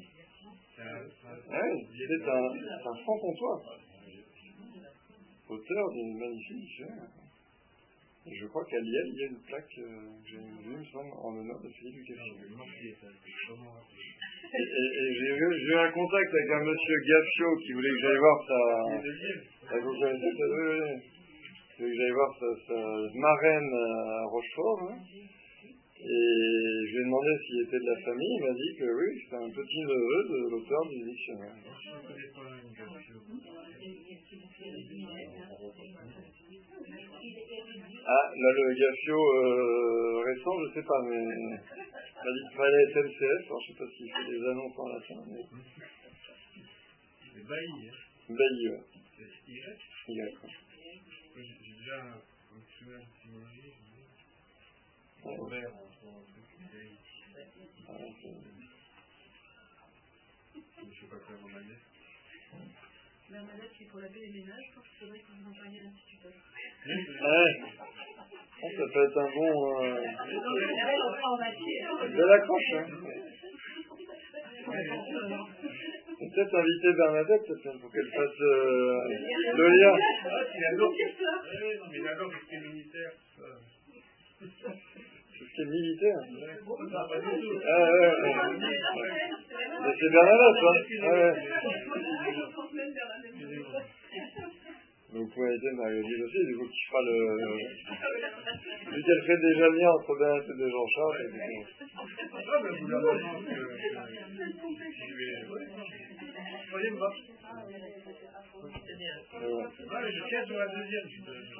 [0.78, 3.62] Ouais, c'est un, franc-comtois.
[5.48, 6.82] Auteur d'une magnifique.
[8.26, 10.78] Et je crois qu'à Liège, il y a une plaque, euh, que j'ai vue, il
[10.78, 12.36] me semble, en l'honneur de Félix Non, Gaffio.
[12.44, 16.50] le mortier, ça, c'est comment Et, et- et j'ai eu, j'ai eu un contact avec
[16.52, 18.60] un monsieur Gaffio qui voulait que j'aille voir sa.
[18.60, 20.94] Ah, Oui, oui.
[21.78, 22.80] Que j'aille voir sa, sa
[23.14, 24.98] marraine à Rochefort, hein
[26.02, 29.20] Et je lui ai demandé s'il était de la famille, il m'a dit que oui,
[29.20, 31.56] c'était un petit neveu de l'auteur du dictionnaire.
[38.06, 42.86] Ah, là, le Gaffio euh, récent, je sais pas, mais il m'a dit qu'il fallait
[42.94, 45.20] SNCF, alors je sais pas s'il fait des annonces en latin.
[45.28, 45.44] Mais...
[47.34, 47.96] C'est Bailly, hein.
[48.30, 48.84] Bailly, ouais.
[49.18, 49.78] C'est Y?
[50.08, 50.20] Y,
[51.36, 53.70] J'ai déjà un chemin de
[55.22, 55.89] Robert, ah,
[60.78, 61.84] je sais pas quoi, mon manette.
[63.30, 65.54] La manette qui est pour laver les ménages, je pense qu'il faudrait que vous en
[65.54, 66.32] parliez à l'instituteur.
[66.86, 67.52] Ouais.
[68.62, 69.52] Ah, ça peut être un bon.
[69.82, 69.94] Euh...
[72.08, 72.86] De la croche, hein.
[76.20, 77.48] Peut-être inviter Bernadette
[77.80, 79.08] pour qu'elle fasse euh,
[79.54, 79.94] le lien.
[80.24, 80.92] Ah, il adore.
[81.90, 82.84] mais il adore les
[84.62, 84.70] ça.
[85.40, 86.20] C'est militaire.
[86.70, 88.32] Ah ouais, ouais.
[89.82, 90.76] Mais c'est Bernadette, hein.
[91.02, 91.34] Ah ouais.
[95.12, 97.16] Donc vous pouvez aider Marie-Odile aussi, du coup qui fera le...
[98.94, 101.18] Vu qu'elle fait déjà le lien entre Bernadette et Jean-Charles.
[102.32, 102.46] Ah.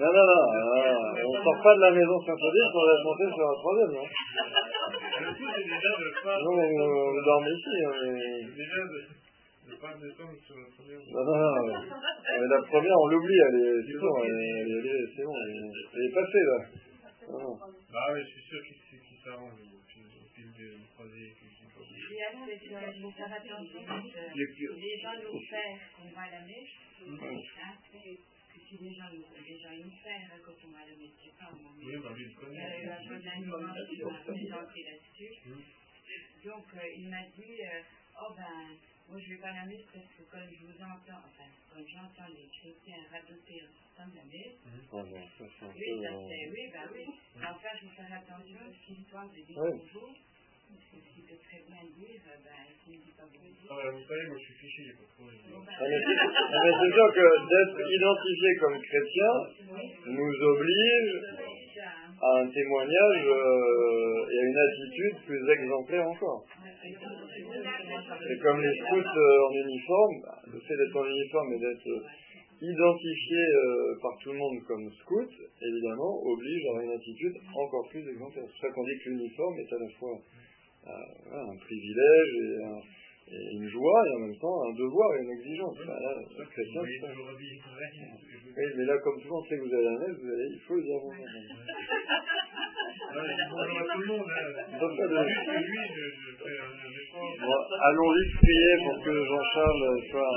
[0.00, 0.44] Non, non, non,
[1.42, 4.06] sort pas de la maison symphonique pour la monter sur la troisième, non
[6.44, 8.44] Non, on dorme ici, mais...
[11.10, 11.78] Non, non, non.
[12.48, 16.44] La première, on l'oublie, elle est, c'est bon, elle est, c'est bon, elle est passée,
[16.44, 16.58] là.
[17.30, 17.54] Non, non.
[17.94, 19.80] Ah oui, je suis sûr qu'il s'arrange au
[20.34, 20.68] fil du
[24.76, 27.74] les gens nous faire qu'on va à la mèche, hein,
[28.52, 31.30] que si les gens nous, les gens nous faire quand on va la mèche, je
[31.30, 32.82] sais pas, on Oui, bah lui, il connaît.
[32.82, 35.34] Il y a un dimanche qui m'a présenté là-dessus.
[36.44, 37.62] Donc, il m'a dit,
[38.20, 38.76] oh ben,
[39.08, 42.30] moi, je vais pas la messe parce que quand je vous entends, enfin, quand j'entends
[42.34, 44.58] les chrétiens radoter en sortant de la messe,
[44.90, 46.52] ça, oui, ça, euh...
[46.52, 47.06] oui, bah oui.
[47.36, 49.70] Mais enfin, je vais faire attention à ce l'histoire de dire ouais.
[49.72, 50.14] bonjour.
[50.70, 53.70] Parce qu'il peut très bien dire, ben, s'il ne dit pas bonjour.
[53.70, 55.42] Ah, vous savez, moi, je suis fiché, il n'y a pas de problème.
[55.50, 59.32] Ah, mais c'est sûr que d'être identifié comme chrétien
[60.06, 61.12] nous oblige
[62.20, 66.44] à un témoignage euh, et à une attitude plus exemplaire encore.
[66.84, 71.88] Et comme les scouts euh, en uniforme, bah, le fait d'être en uniforme et d'être
[71.88, 72.04] euh,
[72.60, 75.30] identifié euh, par tout le monde comme scout,
[75.62, 78.44] évidemment, oblige à une attitude encore plus exemplaire.
[78.44, 80.18] C'est pour ça qu'on dit que l'uniforme est à la fois
[80.86, 82.80] un privilège et, un,
[83.32, 85.76] et, une joie, et en même temps un devoir et une exigence.
[85.86, 86.14] Bah, là,
[86.50, 86.96] chrétien, oui,
[88.76, 90.48] mais là, comme tout le monde sait que vous allez à la messe, vous allez,
[90.50, 91.24] il faut le dire bonjour.
[93.10, 94.26] Bonjour à tout le monde.
[94.26, 94.46] Hein.
[95.60, 97.34] Lui, je, je fais un effort.
[97.40, 100.34] Bon, allons vite prier pour que Jean-Charles soit,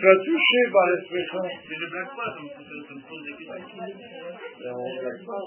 [0.00, 1.50] soit touché par l'Esprit Saint.
[1.68, 3.84] Mais ne blague pas, ça me pose des questions.
[4.60, 5.42] Et on blague pas.